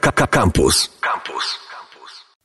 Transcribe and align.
Campus. 0.00 0.90
Campus. 1.00 1.58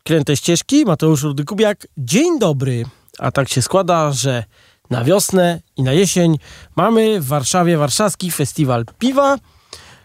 Kręte 0.04 0.38
ścieżki, 0.38 0.86
Mateusz 0.86 1.24
Rudy-Kubiak. 1.24 1.76
Dzień 1.98 2.40
dobry. 2.40 2.86
A 3.20 3.32
tak 3.32 3.50
się 3.50 3.62
składa, 3.62 4.12
że 4.12 4.44
na 4.90 5.04
wiosnę 5.04 5.62
i 5.78 5.84
na 5.84 5.94
jesień 5.94 6.36
mamy 6.76 7.22
w 7.22 7.28
Warszawie 7.28 7.78
Warszawski 7.78 8.32
Festiwal 8.32 8.86
Piwa, 9.00 9.38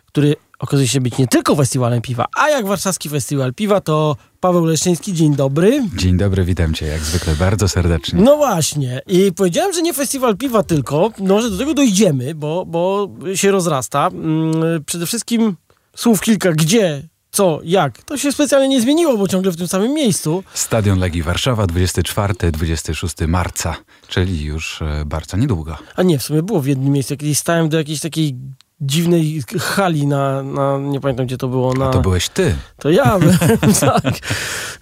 który 0.06 0.36
okazuje 0.58 0.88
się 0.88 1.00
być 1.00 1.18
nie 1.18 1.26
tylko 1.28 1.56
festiwalem 1.56 2.02
piwa, 2.02 2.26
a 2.36 2.48
jak 2.48 2.66
Warszawski 2.66 3.08
Festiwal 3.08 3.54
Piwa, 3.54 3.80
to 3.80 4.16
Paweł 4.40 4.64
Leszczyński, 4.64 5.12
dzień 5.12 5.36
dobry. 5.36 5.82
Dzień 5.96 6.16
dobry, 6.16 6.44
witam 6.44 6.74
cię 6.74 6.86
jak 6.86 7.00
zwykle 7.00 7.34
bardzo 7.36 7.68
serdecznie. 7.68 8.22
No 8.22 8.36
właśnie. 8.36 9.00
I 9.06 9.32
powiedziałem, 9.32 9.72
że 9.72 9.82
nie 9.82 9.94
festiwal 9.94 10.36
piwa 10.36 10.62
tylko, 10.62 11.10
no 11.18 11.42
że 11.42 11.50
do 11.50 11.58
tego 11.58 11.74
dojdziemy, 11.74 12.34
bo, 12.34 12.66
bo 12.66 13.08
się 13.34 13.50
rozrasta. 13.50 14.06
Mm, 14.06 14.84
Przede 14.84 15.06
wszystkim 15.06 15.56
słów 15.96 16.20
kilka, 16.20 16.52
gdzie, 16.52 17.08
co, 17.34 17.60
jak. 17.64 18.02
To 18.02 18.18
się 18.18 18.32
specjalnie 18.32 18.68
nie 18.68 18.80
zmieniło, 18.80 19.16
bo 19.18 19.28
ciągle 19.28 19.52
w 19.52 19.56
tym 19.56 19.68
samym 19.68 19.94
miejscu. 19.94 20.44
Stadion 20.54 20.98
Legii 20.98 21.22
Warszawa 21.22 21.64
24-26 21.64 23.28
marca, 23.28 23.76
czyli 24.08 24.44
już 24.44 24.82
e, 24.82 25.02
bardzo 25.06 25.36
niedługo. 25.36 25.76
A 25.96 26.02
nie, 26.02 26.18
w 26.18 26.22
sumie 26.22 26.42
było 26.42 26.60
w 26.60 26.66
jednym 26.66 26.92
miejscu. 26.92 27.16
Kiedyś 27.16 27.38
stałem 27.38 27.68
do 27.68 27.78
jakiejś 27.78 28.00
takiej 28.00 28.36
dziwnej 28.80 29.42
hali 29.60 30.06
na, 30.06 30.42
na 30.42 30.78
nie 30.78 31.00
pamiętam 31.00 31.26
gdzie 31.26 31.36
to 31.36 31.48
było. 31.48 31.74
Na, 31.74 31.86
A 31.88 31.90
to 31.90 32.00
byłeś 32.00 32.28
ty. 32.28 32.54
To 32.78 32.90
ja 32.90 33.18
byłem, 33.18 33.38
tak. 33.80 34.14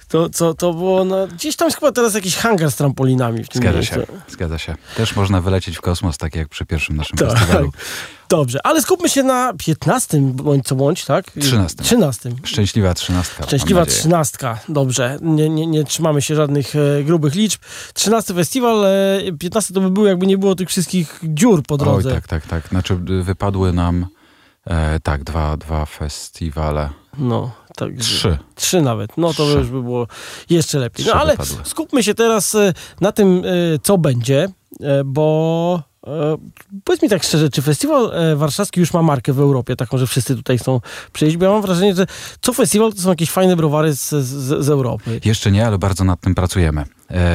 To, 0.09 0.29
co, 0.31 0.55
to 0.55 0.75
było 0.75 1.05
na, 1.05 1.27
gdzieś 1.27 1.57
tam 1.57 1.71
chyba 1.71 1.93
teraz 1.93 2.15
jakiś 2.15 2.37
hangar 2.37 2.71
z 2.71 2.77
trampolinami 2.77 3.45
w 3.45 3.49
tym 3.49 3.63
Zgadza 3.63 3.79
miejscu. 3.79 3.95
się, 3.95 4.07
zgadza 4.29 4.59
się. 4.59 4.75
Też 4.97 5.17
można 5.17 5.41
wylecieć 5.41 5.77
w 5.77 5.81
kosmos, 5.81 6.19
tak 6.19 6.35
jak 6.37 6.49
przy 6.49 6.67
pierwszym 6.67 6.97
naszym 6.97 7.19
Tak. 7.19 7.31
festiwalu. 7.33 7.71
Dobrze, 8.33 8.59
ale 8.67 8.83
skupmy 8.83 9.09
się 9.09 9.23
na 9.23 9.53
15 9.59 10.21
bądź 10.21 10.65
co 10.67 10.75
bądź, 10.75 11.05
tak? 11.05 11.25
13. 11.41 11.83
13. 11.83 12.31
Szczęśliwa 12.45 12.95
trzynastka. 12.95 13.47
Szczęśliwa 13.47 13.81
mam 13.81 13.87
nadzieję. 13.87 14.01
trzynastka, 14.01 14.59
dobrze. 14.69 15.19
Nie, 15.23 15.49
nie, 15.49 15.67
nie 15.67 15.85
trzymamy 15.85 16.23
się 16.23 16.35
żadnych 16.35 16.77
e, 16.77 17.05
grubych 17.05 17.35
liczb. 17.35 17.61
13 17.95 18.35
festiwal, 18.35 18.85
e, 18.85 19.33
15 19.39 19.75
to 19.75 19.81
by 19.81 19.91
było 19.91 20.07
jakby 20.07 20.27
nie 20.27 20.39
było 20.39 20.55
tych 20.55 20.69
wszystkich 20.69 21.21
dziur 21.23 21.63
po 21.63 21.75
Oj, 21.75 21.79
drodze. 21.79 22.11
tak, 22.15 22.29
tak, 22.29 22.47
tak. 22.47 22.69
Znaczy 22.69 22.99
y, 23.11 23.23
wypadły 23.23 23.73
nam 23.73 24.07
e, 24.67 25.01
tak, 25.01 25.25
dwa, 25.25 25.57
dwa 25.57 25.87
festiwale. 25.87 26.91
No, 27.19 27.51
tak. 27.77 27.97
Trzy. 27.99 28.39
Trzy 28.55 28.83
nawet. 28.83 29.17
No 29.17 29.35
to 29.35 29.47
Trzy. 29.47 29.59
już 29.59 29.69
by 29.71 29.83
było 29.83 30.07
jeszcze 30.51 30.79
lepiej. 30.79 31.05
No 31.07 31.13
Trzy 31.13 31.21
ale 31.21 31.33
wypadły. 31.33 31.57
skupmy 31.65 32.03
się 32.03 32.15
teraz 32.15 32.55
e, 32.55 32.73
na 33.01 33.13
tym, 33.13 33.43
e, 33.45 33.79
co 33.83 33.99
będzie, 33.99 34.49
e, 34.81 35.05
bo 35.05 35.92
e, 36.07 36.37
powiedz 36.85 37.03
mi 37.03 37.09
tak 37.09 37.23
szczerze, 37.23 37.51
czy 37.51 37.63
festiwal 37.63 38.11
e, 38.15 38.37
warszawski 38.37 38.81
już 38.81 38.93
ma 38.93 39.03
markę 39.03 39.33
w 39.33 39.41
Europie, 39.41 39.77
taką, 39.77 39.99
że 39.99 40.07
wszyscy 40.07 40.37
tutaj 40.37 40.59
chcą 40.59 40.81
przyjść? 41.13 41.37
Bo 41.37 41.45
ja 41.45 41.51
mam 41.51 41.63
wrażenie, 41.63 41.95
że 41.95 42.07
co 42.41 42.53
festiwal 42.53 42.93
to 42.93 43.03
są 43.03 43.09
jakieś 43.09 43.31
fajne 43.31 43.57
browary 43.57 43.97
z, 43.97 44.11
z, 44.11 44.65
z 44.65 44.69
Europy. 44.69 45.21
Jeszcze 45.25 45.51
nie, 45.51 45.67
ale 45.67 45.79
bardzo 45.79 46.05
nad 46.05 46.21
tym 46.21 46.35
pracujemy, 46.35 46.85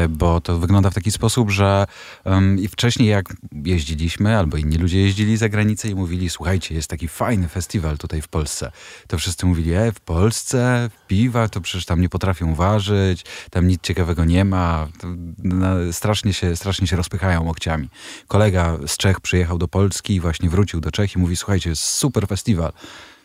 bo 0.10 0.42
to 0.42 0.58
wygląda 0.58 0.90
w 0.90 0.94
taki 0.94 1.12
sposób, 1.12 1.52
że 1.52 1.88
em, 2.26 2.60
i 2.60 2.68
wcześniej 2.68 3.10
jak 3.10 3.34
jeździliśmy, 3.66 4.38
albo 4.38 4.58
inni 4.58 4.78
ludzie 4.78 5.02
jeździli 5.02 5.38
za 5.38 5.50
granicę 5.50 5.88
i 5.88 5.96
mówili, 5.96 6.30
słuchajcie, 6.30 6.76
jest 6.76 6.90
taki 6.90 7.08
fajny 7.08 7.48
festiwal 7.48 7.98
tutaj 7.98 8.22
w 8.22 8.28
Polsce, 8.28 8.72
to 9.08 9.18
wszyscy 9.18 9.46
mówili, 9.46 9.74
e, 9.74 9.92
w 9.92 10.00
Polsce 10.00 10.90
piwa 11.08 11.50
to 11.50 11.62
przecież 11.62 11.86
tam 11.86 12.02
nie 12.02 12.10
potrafią 12.10 12.56
ważyć, 12.56 13.26
tam 13.52 13.68
nic 13.68 13.82
ciekawego 13.82 14.26
nie 14.26 14.46
ma, 14.46 14.88
to, 15.00 15.08
no, 15.44 15.68
strasznie, 15.92 16.34
się, 16.34 16.56
strasznie 16.56 16.88
się 16.88 16.96
rozpychają 16.96 17.44
łokciami. 17.44 17.90
Kolega 18.28 18.78
z 18.88 18.98
Czech 18.98 19.20
przyjechał 19.20 19.58
do 19.58 19.68
Polski 19.68 20.16
i 20.16 20.20
właśnie 20.20 20.50
wrócił 20.50 20.80
do 20.80 20.92
Czech 20.92 21.16
i 21.16 21.20
mówi, 21.20 21.36
słuchajcie, 21.36 21.70
jest 21.70 21.84
super 21.84 22.28
festiwal. 22.28 22.74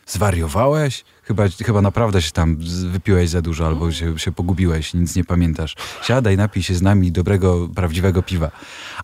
Zwariowałeś? 0.07 1.03
Chyba, 1.23 1.43
chyba 1.65 1.81
naprawdę 1.81 2.21
się 2.21 2.31
tam 2.31 2.57
wypiłeś 2.91 3.29
za 3.29 3.41
dużo 3.41 3.67
albo 3.67 3.91
się, 3.91 4.19
się 4.19 4.31
pogubiłeś, 4.31 4.93
nic 4.93 5.15
nie 5.15 5.23
pamiętasz. 5.23 5.75
Siadaj, 6.03 6.37
napij 6.37 6.63
się 6.63 6.75
z 6.75 6.81
nami 6.81 7.11
dobrego, 7.11 7.69
prawdziwego 7.75 8.23
piwa. 8.23 8.51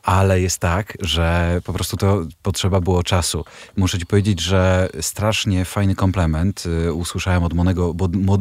Ale 0.04 0.42
jest 0.42 0.60
tak, 0.60 0.98
że 1.02 1.62
po 1.64 1.74
prostu 1.74 1.98
to 1.98 2.26
potrzeba 2.44 2.82
było 2.82 3.04
czasu. 3.04 3.46
Muszę 3.78 4.00
ci 4.00 4.06
powiedzieć, 4.06 4.42
że 4.42 4.90
strasznie 5.02 5.66
fajny 5.66 5.96
komplement 5.96 6.64
y, 6.88 6.94
usłyszałem 6.94 7.44
od 7.44 7.54
młodego, 7.54 7.94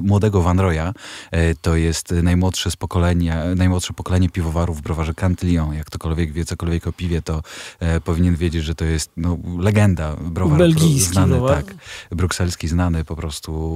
młodego 0.02 0.42
Van 0.42 0.60
Roya. 0.60 0.92
Y, 1.34 1.56
To 1.62 1.76
jest 1.76 2.10
najmłodsze 2.10 2.70
z 2.70 2.76
pokolenia, 2.76 3.44
najmłodsze 3.56 3.92
pokolenie 3.94 4.28
piwowarów 4.28 4.78
w 4.78 4.82
browarze 4.82 5.14
Cantillon. 5.14 5.74
Jak 5.74 5.86
ktokolwiek 5.86 6.32
wie 6.32 6.44
cokolwiek 6.44 6.86
o 6.86 6.92
piwie, 6.92 7.22
to 7.22 7.42
e, 7.80 8.00
powinien 8.00 8.36
wiedzieć, 8.36 8.64
że 8.64 8.74
to 8.74 8.84
jest 8.84 9.10
no, 9.16 9.38
legenda 9.58 10.16
browar 10.16 10.58
Belgijski 10.58 11.12
znany, 11.12 11.36
browar. 11.36 11.64
tak 11.64 11.74
brukselski 12.10 12.68
znany 12.68 13.04
po 13.04 13.16
prostu 13.16 13.67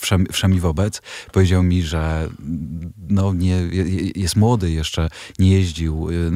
wszem, 0.00 0.26
wszemi 0.32 0.60
wobec, 0.60 1.02
powiedział 1.32 1.62
mi, 1.62 1.82
że 1.82 2.28
no 3.08 3.32
nie, 3.34 3.50
je- 3.50 3.84
je- 3.84 4.10
jest 4.16 4.36
młody 4.36 4.70
jeszcze, 4.70 5.08
nie 5.38 5.50
jeździł 5.50 6.08
y, 6.10 6.12
y, 6.14 6.30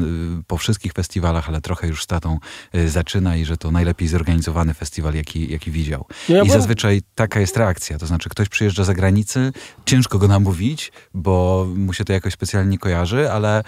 po 0.47 0.56
wszystkich 0.56 0.93
festiwalach, 0.93 1.49
ale 1.49 1.60
trochę 1.60 1.87
już 1.88 2.03
z 2.03 2.06
tatą 2.06 2.38
y, 2.75 2.88
zaczyna 2.91 3.37
i 3.37 3.44
że 3.44 3.56
to 3.56 3.71
najlepiej 3.71 4.09
zorganizowany 4.09 4.75
festiwal, 4.75 5.15
jaki, 5.15 5.53
jaki 5.53 5.71
widział. 5.71 6.05
Ja 6.28 6.43
I 6.43 6.50
zazwyczaj 6.50 7.03
taka 7.15 7.41
jest 7.41 7.56
reakcja, 7.56 7.99
to 7.99 8.06
znaczy 8.06 8.28
ktoś 8.28 8.49
przyjeżdża 8.49 8.84
za 8.84 8.94
granicy, 8.94 9.53
ciężko 9.87 10.19
go 10.19 10.28
namówić, 10.28 10.93
bo 11.15 11.66
mu 11.76 11.93
się 11.93 12.05
to 12.05 12.12
jakoś 12.12 12.32
specjalnie 12.32 12.78
kojarzy, 12.78 13.31
ale 13.32 13.62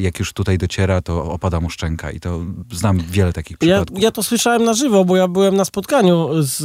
jak 0.00 0.18
już 0.18 0.32
tutaj 0.32 0.58
dociera, 0.58 1.02
to 1.02 1.24
opada 1.24 1.60
mu 1.60 1.70
szczęka 1.70 2.10
i 2.10 2.20
to 2.20 2.40
znam 2.72 2.98
wiele 3.10 3.32
takich 3.32 3.56
Ja, 3.60 3.76
przypadków. 3.76 4.02
ja 4.02 4.10
to 4.10 4.22
słyszałem 4.22 4.64
na 4.64 4.74
żywo, 4.74 5.04
bo 5.04 5.16
ja 5.16 5.28
byłem 5.28 5.56
na 5.56 5.64
spotkaniu 5.64 6.28
z, 6.42 6.58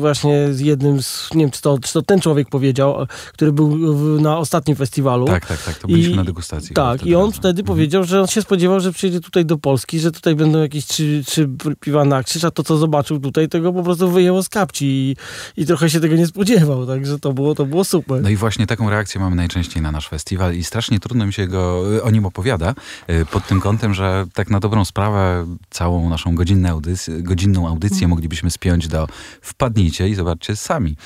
właśnie 0.00 0.54
z 0.54 0.60
jednym 0.60 1.02
z, 1.02 1.29
nie 1.34 1.44
wiem, 1.44 1.50
czy 1.50 1.62
to, 1.62 1.78
czy 1.78 1.92
to 1.92 2.02
ten 2.02 2.20
człowiek 2.20 2.48
powiedział, 2.48 3.06
który 3.32 3.52
był 3.52 3.96
w, 3.96 4.20
na 4.20 4.38
ostatnim 4.38 4.76
festiwalu. 4.76 5.26
Tak, 5.26 5.46
tak, 5.46 5.62
tak, 5.62 5.78
to 5.78 5.88
byliśmy 5.88 6.12
I- 6.12 6.16
na 6.16 6.24
degustacji. 6.24 6.74
Tak, 6.74 7.06
i 7.06 7.14
on 7.14 7.20
razem. 7.26 7.32
wtedy 7.40 7.64
powiedział, 7.64 8.04
że 8.04 8.20
on 8.20 8.26
się 8.26 8.42
spodziewał, 8.42 8.80
że 8.80 8.92
przyjedzie 8.92 9.20
tutaj 9.20 9.44
do 9.44 9.58
Polski, 9.58 10.00
że 10.00 10.12
tutaj 10.12 10.34
będą 10.34 10.58
jakieś 10.58 10.86
trzy, 10.86 11.22
trzy 11.26 11.48
piwa 11.80 12.04
na 12.04 12.22
krzyż, 12.22 12.44
a 12.44 12.50
to, 12.50 12.62
co 12.62 12.76
zobaczył 12.76 13.20
tutaj, 13.20 13.48
tego 13.48 13.72
po 13.72 13.82
prostu 13.82 14.10
wyjęło 14.10 14.42
z 14.42 14.48
kapci 14.48 14.86
i, 14.86 15.16
i 15.62 15.66
trochę 15.66 15.90
się 15.90 16.00
tego 16.00 16.16
nie 16.16 16.26
spodziewał, 16.26 16.86
także 16.86 17.18
to 17.18 17.32
było, 17.32 17.54
to 17.54 17.66
było 17.66 17.84
super. 17.84 18.22
No 18.22 18.28
i 18.28 18.36
właśnie 18.36 18.66
taką 18.66 18.90
reakcję 18.90 19.20
mamy 19.20 19.36
najczęściej 19.36 19.82
na 19.82 19.92
nasz 19.92 20.08
festiwal 20.08 20.54
i 20.54 20.64
strasznie 20.64 21.00
trudno 21.00 21.26
mi 21.26 21.32
się 21.32 21.46
go, 21.46 21.82
o 22.02 22.10
nim 22.10 22.26
opowiada 22.26 22.74
y, 23.10 23.26
pod 23.26 23.46
tym 23.46 23.60
kątem, 23.60 23.94
że 23.94 24.26
tak 24.34 24.50
na 24.50 24.60
dobrą 24.60 24.84
sprawę 24.84 25.46
całą 25.70 26.08
naszą 26.10 26.34
godzinną 26.34 26.68
audycję, 26.68 27.22
godzinną 27.22 27.68
audycję 27.68 28.08
moglibyśmy 28.08 28.50
spiąć 28.50 28.88
do 28.88 29.06
wpadnijcie 29.42 30.08
i 30.08 30.14
zobaczcie 30.14 30.56
sami. 30.56 30.96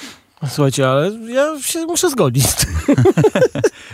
Słuchajcie, 0.48 0.88
ale 0.88 1.10
ja 1.28 1.62
się 1.62 1.86
muszę 1.86 2.10
zgodzić. 2.10 2.46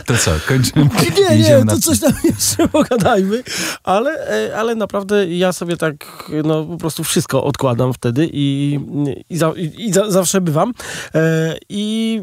To 0.06 0.16
co, 0.16 0.30
kończymy? 0.48 0.88
Nie, 1.20 1.36
nie, 1.38 1.64
to 1.68 1.78
coś 1.78 2.00
tam 2.00 2.12
jeszcze 2.24 2.68
pogadajmy, 2.68 3.42
ale, 3.84 4.10
e, 4.48 4.58
ale 4.58 4.74
naprawdę 4.74 5.26
ja 5.36 5.52
sobie 5.52 5.76
tak, 5.76 6.30
no 6.44 6.64
po 6.64 6.76
prostu 6.76 7.04
wszystko 7.04 7.44
odkładam 7.44 7.92
wtedy 7.92 8.28
i, 8.32 8.78
i, 9.30 9.36
za, 9.36 9.52
i, 9.56 9.86
i 9.86 9.92
za, 9.92 10.10
zawsze 10.10 10.40
bywam. 10.40 10.72
E, 11.14 11.56
I 11.68 12.22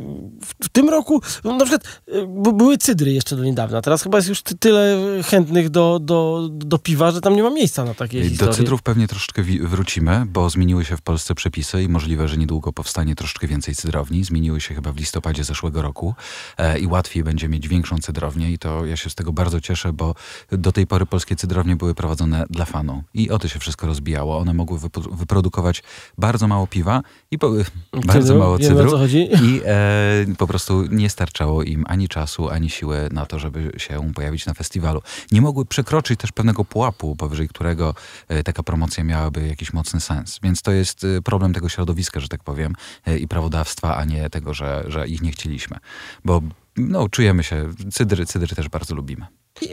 w, 0.64 0.70
tym 0.70 0.90
roku, 0.90 1.22
no, 1.44 1.58
na 1.58 1.66
przykład 1.66 2.02
e, 2.08 2.54
były 2.54 2.78
cydry 2.78 3.12
jeszcze 3.12 3.36
do 3.36 3.44
niedawna, 3.44 3.82
teraz 3.82 4.04
chyba 4.04 4.18
jest 4.18 4.30
już 4.30 4.42
ty, 4.42 4.58
tyle 4.58 4.98
chętnych 5.26 5.70
do, 5.70 6.00
do, 6.02 6.50
do 6.52 6.78
piwa, 6.78 7.12
że 7.12 7.22
tam 7.22 7.36
nie 7.36 7.44
ma 7.44 7.50
miejsca 7.50 7.86
na 7.86 7.94
takie 7.94 8.24
Do 8.24 8.30
historie. 8.30 8.54
cydrów 8.54 8.82
pewnie 8.82 9.08
troszeczkę 9.08 9.44
wrócimy, 9.62 10.24
bo 10.28 10.50
zmieniły 10.50 10.86
się 10.86 10.98
w 10.98 11.02
Polsce 11.02 11.36
przepisy 11.36 11.84
i 11.84 11.90
możliwe, 11.90 12.28
że 12.28 12.38
niedługo 12.38 12.74
powstanie 12.74 13.16
troszeczkę 13.16 13.48
więcej 13.48 13.76
cydrowni. 13.76 14.17
Zmieniły 14.24 14.62
się 14.62 14.76
chyba 14.76 14.92
w 14.92 14.98
listopadzie 14.98 15.44
zeszłego 15.44 15.82
roku 15.82 16.16
e, 16.58 16.80
i 16.80 16.88
łatwiej 16.88 17.24
będzie 17.24 17.50
mieć 17.50 17.68
większą 17.68 17.98
cydrownię 17.98 18.52
i 18.52 18.58
to 18.58 18.86
ja 18.86 18.98
się 18.98 19.10
z 19.10 19.16
tego 19.16 19.34
bardzo 19.34 19.62
cieszę, 19.62 19.94
bo 19.94 20.16
do 20.52 20.72
tej 20.72 20.88
pory 20.88 21.06
polskie 21.06 21.36
cydrownie 21.36 21.76
były 21.76 21.96
prowadzone 21.96 22.46
dla 22.50 22.66
fanu 22.66 23.04
i 23.14 23.30
o 23.30 23.40
to 23.40 23.48
się 23.48 23.60
wszystko 23.60 23.88
rozbijało. 23.88 24.38
One 24.38 24.54
mogły 24.54 24.80
wyprodukować 25.12 25.84
bardzo 26.18 26.48
mało 26.48 26.68
piwa 26.68 27.02
i 27.32 27.40
po, 27.40 27.52
bardzo 28.14 28.36
mało 28.36 28.60
cydru 28.60 28.98
i 29.44 29.62
e, 29.66 30.26
po 30.38 30.48
prostu 30.48 30.86
nie 30.86 31.10
starczało 31.10 31.64
im 31.64 31.86
ani 31.88 32.08
czasu, 32.08 32.50
ani 32.50 32.70
siły 32.70 33.10
na 33.12 33.26
to, 33.26 33.40
żeby 33.40 33.72
się 33.78 34.14
pojawić 34.16 34.46
na 34.46 34.54
festiwalu. 34.54 35.02
Nie 35.32 35.42
mogły 35.42 35.66
przekroczyć 35.66 36.20
też 36.20 36.32
pewnego 36.32 36.66
pułapu, 36.66 37.16
powyżej 37.16 37.48
którego 37.48 37.96
e, 38.28 38.44
taka 38.44 38.64
promocja 38.64 39.04
miałaby 39.04 39.48
jakiś 39.48 39.74
mocny 39.74 40.00
sens. 40.00 40.40
Więc 40.44 40.62
to 40.62 40.72
jest 40.72 41.04
e, 41.04 41.22
problem 41.22 41.54
tego 41.54 41.70
środowiska, 41.70 42.20
że 42.20 42.28
tak 42.28 42.44
powiem, 42.44 42.76
e, 43.06 43.18
i 43.18 43.28
prawodawstwa, 43.28 43.97
a 43.98 44.06
nie 44.06 44.30
tego, 44.30 44.54
że, 44.54 44.84
że 44.88 45.08
ich 45.08 45.22
nie 45.22 45.32
chcieliśmy. 45.32 45.78
Bo 46.26 46.42
no, 46.78 47.10
czujemy 47.10 47.44
się, 47.44 47.70
cydry, 47.92 48.26
cydry 48.26 48.56
też 48.56 48.70
bardzo 48.70 48.96
lubimy. 48.96 49.26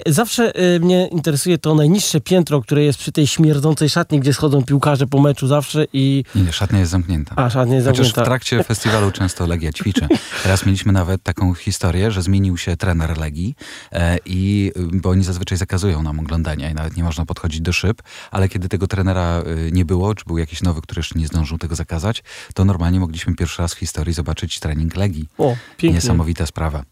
Zawsze 0.06 0.60
y, 0.76 0.80
mnie 0.80 1.06
interesuje 1.06 1.58
to 1.58 1.74
najniższe 1.74 2.20
piętro, 2.20 2.62
które 2.62 2.84
jest 2.84 2.98
przy 2.98 3.12
tej 3.12 3.26
śmierdzącej 3.26 3.88
szatni, 3.88 4.20
gdzie 4.20 4.34
schodzą 4.34 4.64
piłkarze 4.64 5.06
po 5.06 5.20
meczu 5.20 5.46
zawsze 5.46 5.86
i... 5.92 6.24
Nie, 6.34 6.52
szatnia 6.52 6.78
jest 6.78 6.90
zamknięta. 6.90 7.34
A, 7.36 7.50
szatnia 7.50 7.74
jest 7.74 7.86
Chociaż 7.86 8.06
zamknięta. 8.06 8.22
w 8.22 8.24
trakcie 8.24 8.64
festiwalu 8.64 9.10
często 9.10 9.46
Legia 9.46 9.72
ćwiczy. 9.72 10.08
Teraz 10.42 10.66
mieliśmy 10.66 10.92
nawet 10.92 11.22
taką 11.22 11.54
historię, 11.54 12.10
że 12.10 12.22
zmienił 12.22 12.56
się 12.56 12.76
trener 12.76 13.18
Legii 13.18 13.54
e, 13.92 14.18
i 14.26 14.72
bo 14.92 15.10
oni 15.10 15.24
zazwyczaj 15.24 15.58
zakazują 15.58 16.02
nam 16.02 16.20
oglądania 16.20 16.70
i 16.70 16.74
nawet 16.74 16.96
nie 16.96 17.04
można 17.04 17.26
podchodzić 17.26 17.60
do 17.60 17.72
szyb, 17.72 18.02
ale 18.30 18.48
kiedy 18.48 18.68
tego 18.68 18.86
trenera 18.86 19.42
y, 19.68 19.72
nie 19.72 19.84
było, 19.84 20.14
czy 20.14 20.24
był 20.24 20.38
jakiś 20.38 20.62
nowy, 20.62 20.82
który 20.82 20.98
jeszcze 20.98 21.18
nie 21.18 21.26
zdążył 21.26 21.58
tego 21.58 21.74
zakazać, 21.74 22.22
to 22.54 22.64
normalnie 22.64 23.00
mogliśmy 23.00 23.34
pierwszy 23.34 23.62
raz 23.62 23.74
w 23.74 23.78
historii 23.78 24.14
zobaczyć 24.14 24.60
trening 24.60 24.96
Legii. 24.96 25.28
O, 25.38 25.56
pięknie. 25.76 25.94
Niesamowita 25.94 26.46
sprawa. 26.46 26.82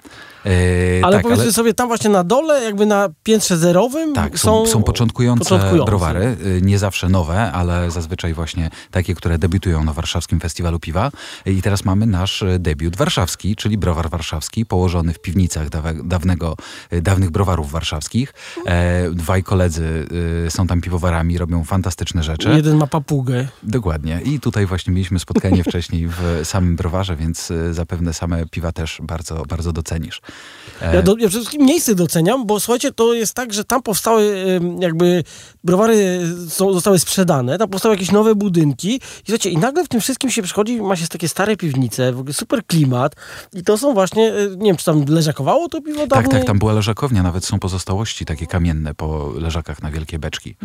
E, 0.47 1.05
Ale 1.05 1.17
tak, 1.17 1.23
powiedzmy 1.23 1.53
sobie, 1.53 1.75
tam 1.75 1.89
właśnie 1.89 2.11
na 2.11 2.25
dole, 2.25 2.65
jakby 2.65 2.82
na 2.87 3.09
piętrze 3.23 3.57
zerowym 3.59 4.15
Tak, 4.15 4.39
są, 4.39 4.67
są 4.67 4.83
początkujące, 4.83 5.45
początkujące. 5.45 5.85
browary, 5.91 6.37
y, 6.47 6.63
nie 6.63 6.79
zawsze 6.79 7.09
nowe, 7.09 7.53
ale 7.53 7.91
zazwyczaj 7.91 8.35
właśnie 8.35 8.71
takie, 8.91 9.15
które 9.15 9.39
debiutują 9.39 9.85
na 9.85 9.93
Warszawskim 9.93 10.41
Festiwalu 10.41 10.79
Piwa. 10.79 11.11
I 11.47 11.63
teraz 11.63 11.85
mamy 11.85 12.07
nasz 12.07 12.43
y, 12.43 12.59
debiut 12.59 12.97
warszawski, 12.97 13.57
czyli 13.57 13.79
browar 13.79 14.11
warszawski, 14.11 14.67
położony 14.67 15.13
w 15.13 15.19
piwnicach 15.19 15.69
dawnego, 16.05 16.57
y, 16.93 17.03
dawnych 17.03 17.31
browarów 17.31 17.71
warszawskich. 17.71 18.35
E, 18.67 19.11
dwaj 19.11 19.43
koledzy 19.43 20.07
są 20.49 20.67
tam 20.67 20.81
piwowarami, 20.81 21.39
robią 21.39 21.65
fantastyczne 21.65 22.23
rzeczy. 22.23 22.49
Jeden 22.49 22.77
ma 22.77 22.87
papugę. 22.87 23.49
Dokładnie. 23.63 24.21
I 24.25 24.41
tutaj 24.41 24.67
właśnie 24.67 24.93
mieliśmy 24.93 25.19
spotkanie 25.19 25.65
wcześniej 25.65 26.09
w 26.09 26.41
samym 26.45 26.77
browarze, 26.77 27.17
więc 27.17 27.53
zapewne 27.71 28.15
same 28.15 28.47
piwa 28.47 28.73
też 28.73 29.01
bardzo, 29.03 29.43
bardzo 29.49 29.73
docenisz. 29.73 30.21
E, 30.83 30.95
Ja, 30.95 31.03
do, 31.03 31.13
ja 31.13 31.17
przede 31.29 31.31
wszystkim 31.45 31.67
miejsce 31.67 31.95
doceniam, 31.95 32.47
bo 32.47 32.61
słuchajcie, 32.73 32.93
to 32.93 33.15
jest 33.15 33.35
tak, 33.35 33.53
że 33.53 33.65
tam 33.65 33.83
powstały 33.83 34.61
jakby 34.79 35.25
browary 35.65 36.21
są, 36.49 36.73
zostały 36.73 36.99
sprzedane, 36.99 37.59
tam 37.59 37.69
powstały 37.69 37.95
jakieś 37.95 38.11
nowe 38.11 38.35
budynki 38.35 38.95
i 38.95 39.01
słuchajcie, 39.27 39.51
i 39.51 39.59
nagle 39.59 39.85
w 39.85 39.89
tym 39.89 40.01
wszystkim 40.01 40.31
się 40.31 40.43
przychodzi, 40.43 40.83
ma 40.83 40.97
się 40.97 41.07
takie 41.07 41.29
stare 41.29 41.57
piwnice, 41.57 42.13
w 42.13 42.19
ogóle 42.19 42.35
super 42.35 42.67
klimat 42.67 43.15
i 43.53 43.63
to 43.63 43.79
są 43.79 43.95
właśnie, 43.95 44.33
e, 44.35 44.57
nie 44.57 44.67
wiem, 44.67 44.77
czy 44.77 44.85
tam 44.85 45.05
leżakowało 45.09 45.69
to 45.69 45.83
piwo 45.83 46.01
Tak, 46.01 46.09
dawniej? 46.09 46.31
tak, 46.31 46.45
tam 46.45 46.59
była 46.59 46.73
leżakownia, 46.73 47.23
nawet 47.23 47.45
są 47.45 47.59
pozostałości 47.59 48.25
takie 48.25 48.47
kamienne 48.47 48.95
po 48.95 49.33
leżakach 49.39 49.83
na 49.83 49.91
wielkie 49.91 50.19
beczki. 50.19 50.57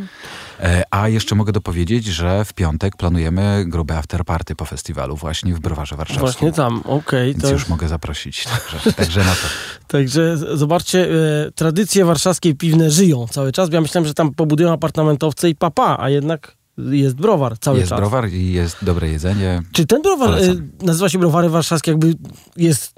E, 0.60 0.84
a 0.92 1.10
jeszcze 1.10 1.36
mogę 1.36 1.52
dopowiedzieć, 1.52 2.06
że 2.06 2.46
w 2.46 2.54
piątek 2.54 2.98
planujemy 2.98 3.66
grube 3.68 3.98
afterparty 3.98 4.56
po 4.56 4.66
festiwalu 4.66 5.16
właśnie 5.16 5.54
w 5.54 5.60
Browarze 5.60 5.96
Warszawskim. 5.96 6.28
Właśnie 6.28 6.52
tam, 6.52 6.82
okej. 6.86 7.32
Więc 7.32 7.44
to 7.44 7.52
już 7.52 7.70
mogę 7.70 7.88
zaprosić. 7.88 8.44
Także, 8.44 8.94
także 8.94 9.20
na 9.20 9.32
to. 9.32 9.48
Także 9.88 10.38
zobaczcie, 10.58 11.08
e, 11.48 11.52
tradycje 11.88 12.06
warszawskie 12.06 12.56
piwne 12.56 12.92
żyją 12.92 13.28
cały 13.28 13.52
czas. 13.52 13.70
Ja 13.72 13.82
myślałem, 13.82 14.08
że 14.08 14.14
tam 14.14 14.34
pobudują 14.34 14.74
apartamentowce 14.74 15.50
i 15.50 15.56
papa, 15.56 15.98
a 16.00 16.10
jednak 16.10 16.58
jest 16.78 17.16
browar 17.16 17.58
cały 17.60 17.78
Jest 17.78 17.90
czas. 17.90 18.00
browar 18.00 18.30
i 18.30 18.52
jest 18.54 18.78
dobre 18.82 19.10
jedzenie. 19.10 19.62
Czy 19.72 19.86
ten 19.86 20.02
browar 20.02 20.30
Polecam. 20.30 20.72
nazywa 20.82 21.10
się 21.10 21.20
Browary 21.20 21.50
Warszawskie, 21.50 21.92
jakby 21.92 22.14
jest... 22.58 22.94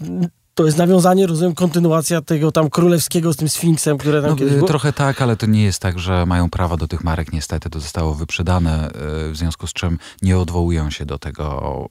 To 0.59 0.65
jest 0.65 0.77
nawiązanie, 0.77 1.27
rozumiem, 1.27 1.55
kontynuacja 1.55 2.21
tego 2.21 2.51
tam 2.51 2.69
królewskiego 2.69 3.33
z 3.33 3.37
tym 3.37 3.49
Sfinksem, 3.49 3.97
które 3.97 4.21
tam 4.21 4.29
No, 4.29 4.35
kiedyś 4.35 4.53
było? 4.53 4.67
trochę 4.67 4.93
tak, 4.93 5.21
ale 5.21 5.35
to 5.37 5.45
nie 5.45 5.63
jest 5.63 5.81
tak, 5.81 5.99
że 5.99 6.25
mają 6.25 6.49
prawa 6.49 6.77
do 6.77 6.87
tych 6.87 7.03
marek. 7.03 7.33
Niestety 7.33 7.69
to 7.69 7.79
zostało 7.79 8.15
wyprzedane, 8.15 8.89
y, 9.27 9.31
w 9.31 9.37
związku 9.37 9.67
z 9.67 9.73
czym 9.73 9.97
nie 10.21 10.37
odwołują 10.37 10.89
się 10.89 11.05
do 11.05 11.17
tego 11.19 11.87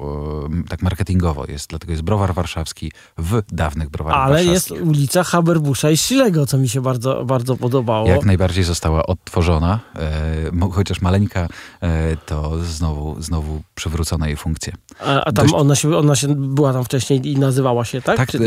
y, 0.65 0.69
tak 0.69 0.83
marketingowo. 0.83 1.45
Jest, 1.49 1.69
dlatego 1.69 1.93
jest 1.93 2.03
browar 2.03 2.35
warszawski 2.35 2.93
w 3.19 3.43
dawnych 3.53 3.91
browarach 3.91 4.21
Ale 4.27 4.45
jest 4.45 4.69
warszawskich. 4.69 4.89
ulica 4.89 5.23
Haberbusza 5.25 5.91
i 5.91 5.97
Szilego, 5.97 6.47
co 6.47 6.59
mi 6.59 6.69
się 6.69 6.81
bardzo, 6.81 7.25
bardzo 7.25 7.57
podobało. 7.57 8.09
Jak 8.09 8.25
najbardziej 8.25 8.65
została 8.65 9.07
odtworzona, 9.07 9.81
e, 9.97 10.71
chociaż 10.73 11.01
maleńka, 11.01 11.49
e, 11.83 12.17
to 12.27 12.65
znowu, 12.65 13.23
znowu 13.23 13.63
przywrócona 13.75 14.27
jej 14.27 14.37
funkcje. 14.37 14.73
A, 15.01 15.21
a 15.21 15.33
tam 15.33 15.47
dość- 15.47 15.55
ona, 15.55 15.75
się, 15.75 15.97
ona 15.97 16.17
się 16.17 16.29
była 16.37 16.73
tam 16.73 16.85
wcześniej 16.85 17.29
i 17.33 17.39
nazywała 17.39 17.85
się, 17.85 18.03
tak? 18.03 18.17
Tak, 18.17 18.31
Czy- 18.31 18.39
e, 18.39 18.41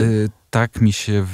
tak 0.49 0.81
mi 0.81 0.93
się... 0.93 1.25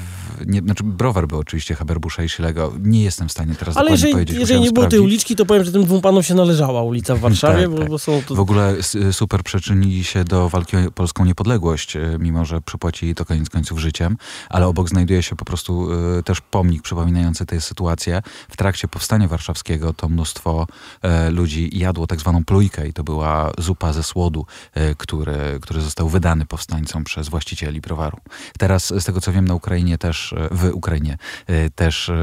Nie, 0.45 0.59
znaczy 0.59 0.83
browar 0.83 1.27
był 1.27 1.39
oczywiście 1.39 1.75
Haberbusza 1.75 2.23
i 2.23 2.29
Szylego. 2.29 2.73
Nie 2.79 3.03
jestem 3.03 3.27
w 3.27 3.31
stanie 3.31 3.55
teraz 3.55 3.77
Ale 3.77 3.91
jeżeli, 3.91 4.13
powiedzieć. 4.13 4.37
jeżeli 4.37 4.61
nie 4.61 4.71
było 4.71 4.87
tej 4.87 4.99
uliczki, 4.99 5.35
to 5.35 5.45
powiem, 5.45 5.63
że 5.63 5.71
tym 5.71 5.83
dwóm 5.83 6.01
panom 6.01 6.23
się 6.23 6.35
należała 6.35 6.83
ulica 6.83 7.15
w 7.15 7.19
Warszawie, 7.27 7.61
Tak, 7.61 7.71
bo, 7.71 7.77
tak. 7.77 7.89
bo 7.89 7.99
są 7.99 8.21
to... 8.27 8.35
W 8.35 8.39
ogóle 8.39 8.75
super 9.11 9.43
przyczynili 9.43 10.03
się 10.03 10.23
do 10.23 10.49
walki 10.49 10.77
o 10.77 10.91
polską 10.91 11.25
niepodległość, 11.25 11.95
e, 11.95 12.17
mimo 12.19 12.45
że 12.45 12.61
przypłacili 12.61 13.15
to 13.15 13.25
koniec 13.25 13.49
końców 13.49 13.79
życiem, 13.79 14.17
ale 14.49 14.67
obok 14.67 14.89
znajduje 14.89 15.23
się 15.23 15.35
po 15.35 15.45
prostu 15.45 15.89
e, 16.19 16.23
też 16.23 16.41
pomnik 16.41 16.81
przypominający 16.81 17.45
tę 17.45 17.61
sytuację. 17.61 18.21
W 18.49 18.57
trakcie 18.57 18.87
powstania 18.87 19.27
warszawskiego 19.27 19.93
to 19.93 20.09
mnóstwo 20.09 20.67
e, 21.01 21.29
ludzi 21.29 21.69
jadło 21.73 22.07
tak 22.07 22.19
zwaną 22.19 22.45
plujkę 22.45 22.87
i 22.87 22.93
to 22.93 23.03
była 23.03 23.51
zupa 23.57 23.93
ze 23.93 24.03
słodu, 24.03 24.45
e, 24.73 24.95
który, 24.95 25.59
który 25.61 25.81
został 25.81 26.09
wydany 26.09 26.45
powstańcom 26.45 27.03
przez 27.03 27.29
właścicieli 27.29 27.81
browaru. 27.81 28.17
Teraz 28.59 28.87
z 28.87 29.05
tego 29.05 29.21
co 29.21 29.33
wiem 29.33 29.47
na 29.47 29.53
Ukrainie 29.53 29.97
też, 29.97 30.26
e, 30.33 30.47
w 30.51 30.69
Ukrainie 30.73 31.17
e, 31.47 31.69
też 31.69 32.09
e, 32.09 32.15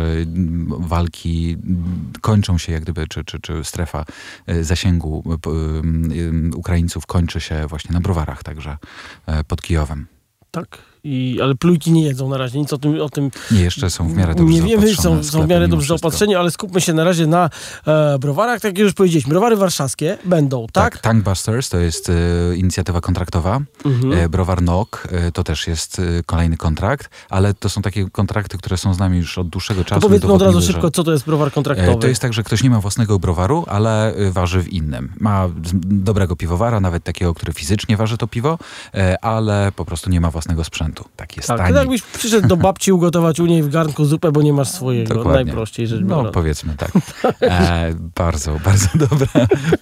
walki 0.79 1.56
kończą 2.21 2.59
się 2.59 2.73
jak 2.73 2.83
gdyby, 2.83 3.09
czy, 3.09 3.25
czy, 3.25 3.41
czy 3.41 3.65
strefa 3.65 4.05
zasięgu 4.61 5.39
Ukraińców 6.56 7.06
kończy 7.06 7.41
się 7.41 7.67
właśnie 7.67 7.93
na 7.93 8.01
browarach, 8.01 8.43
także 8.43 8.77
pod 9.49 9.62
Kijowem. 9.62 10.06
Tak, 10.51 10.79
I, 11.05 11.39
ale 11.43 11.55
plujki 11.55 11.93
nie 11.93 12.05
jedzą 12.05 12.29
na 12.29 12.37
razie, 12.39 12.59
nic 12.59 12.73
o 12.73 12.79
tym... 12.79 13.01
O 13.01 13.09
tym 13.09 13.31
Nie, 13.51 13.61
jeszcze 13.61 13.91
są 13.91 14.09
w 14.09 14.15
miarę 14.17 14.35
dobrze 14.35 14.55
nie 14.55 14.62
wiemy, 14.62 14.95
są, 14.95 15.25
są 15.25 15.43
w 15.43 15.49
miarę 15.49 15.69
dobrze 15.69 15.87
zaopatrzeni, 15.89 16.35
ale 16.35 16.51
skupmy 16.51 16.81
się 16.81 16.93
na 16.93 17.05
razie 17.05 17.27
na 17.27 17.51
e, 17.87 18.19
browarach. 18.19 18.61
Tak 18.61 18.73
jak 18.73 18.79
już 18.79 18.93
powiedzieliśmy, 18.93 19.31
browary 19.31 19.56
warszawskie 19.56 20.19
będą, 20.25 20.67
tak? 20.73 20.93
Tak, 20.95 21.03
Tankbusters 21.03 21.69
to 21.69 21.79
jest 21.79 22.09
e, 22.11 22.12
inicjatywa 22.56 23.01
kontraktowa. 23.01 23.61
Mhm. 23.85 24.12
E, 24.12 24.29
Browar 24.29 24.62
Nok 24.62 25.09
e, 25.12 25.33
to 25.33 25.45
też 25.45 25.67
jest 25.67 25.99
e, 25.99 26.03
kolejny 26.27 26.56
kontrakt, 26.56 27.11
ale 27.31 27.55
to 27.55 27.69
są 27.69 27.83
takie 27.83 28.11
kontrakty, 28.11 28.59
które 28.59 28.77
są 28.77 28.95
z 28.95 28.99
nami 28.99 29.19
już 29.19 29.39
od 29.39 29.49
dłuższego 29.49 29.85
To 29.85 29.89
czasu. 29.89 30.00
powiedzmy 30.00 30.33
od 30.33 30.43
razu 30.43 30.62
szybko, 30.62 30.91
co 30.91 31.05
to 31.05 31.12
jest 31.12 31.25
browar 31.25 31.53
kontraktowy. 31.53 31.91
E, 31.93 31.97
To 31.97 32.07
jest 32.07 32.23
tak, 32.23 32.33
że 32.33 32.43
ktoś 32.43 32.62
nie 32.62 32.71
ma 32.71 32.81
własnego 32.81 33.19
browaru, 33.19 33.65
ale 33.69 34.15
waży 34.31 34.62
w 34.62 34.73
innym. 34.73 35.12
Ma 35.21 35.49
dobrego 35.85 36.37
piwowara, 36.37 36.81
nawet 36.81 37.05
takiego, 37.05 37.35
który 37.35 37.53
fizycznie 37.53 37.97
waży 37.97 38.19
to 38.19 38.27
piwo, 38.27 38.59
ale 39.23 39.73
po 39.77 39.85
prostu 39.85 40.11
nie 40.11 40.21
ma 40.21 40.31
własnego 40.31 40.65
sprzętu. 40.65 40.94
Tak 41.17 41.37
jest 41.37 41.49
Tak, 41.49 41.58
tani. 41.58 41.73
to 41.73 41.79
jakbyś 41.79 42.02
przyszedł 42.02 42.49
do 42.49 42.56
babci 42.56 42.93
ugotować 42.93 43.41
u 43.41 43.46
niej 43.46 43.62
w 43.62 43.69
garnku 43.69 44.05
zupę, 44.05 44.32
bo 44.32 44.43
nie 44.43 44.52
masz 44.52 44.69
swojego, 44.69 45.14
Dokładnie. 45.14 45.44
najprościej 45.44 45.87
rzecz 45.87 46.00
No, 46.05 46.17
biorąc. 46.17 46.35
powiedzmy 46.35 46.75
tak. 46.76 46.91
E, 47.43 47.94
bardzo, 48.17 48.61
bardzo 48.64 48.87
dobre 49.08 49.26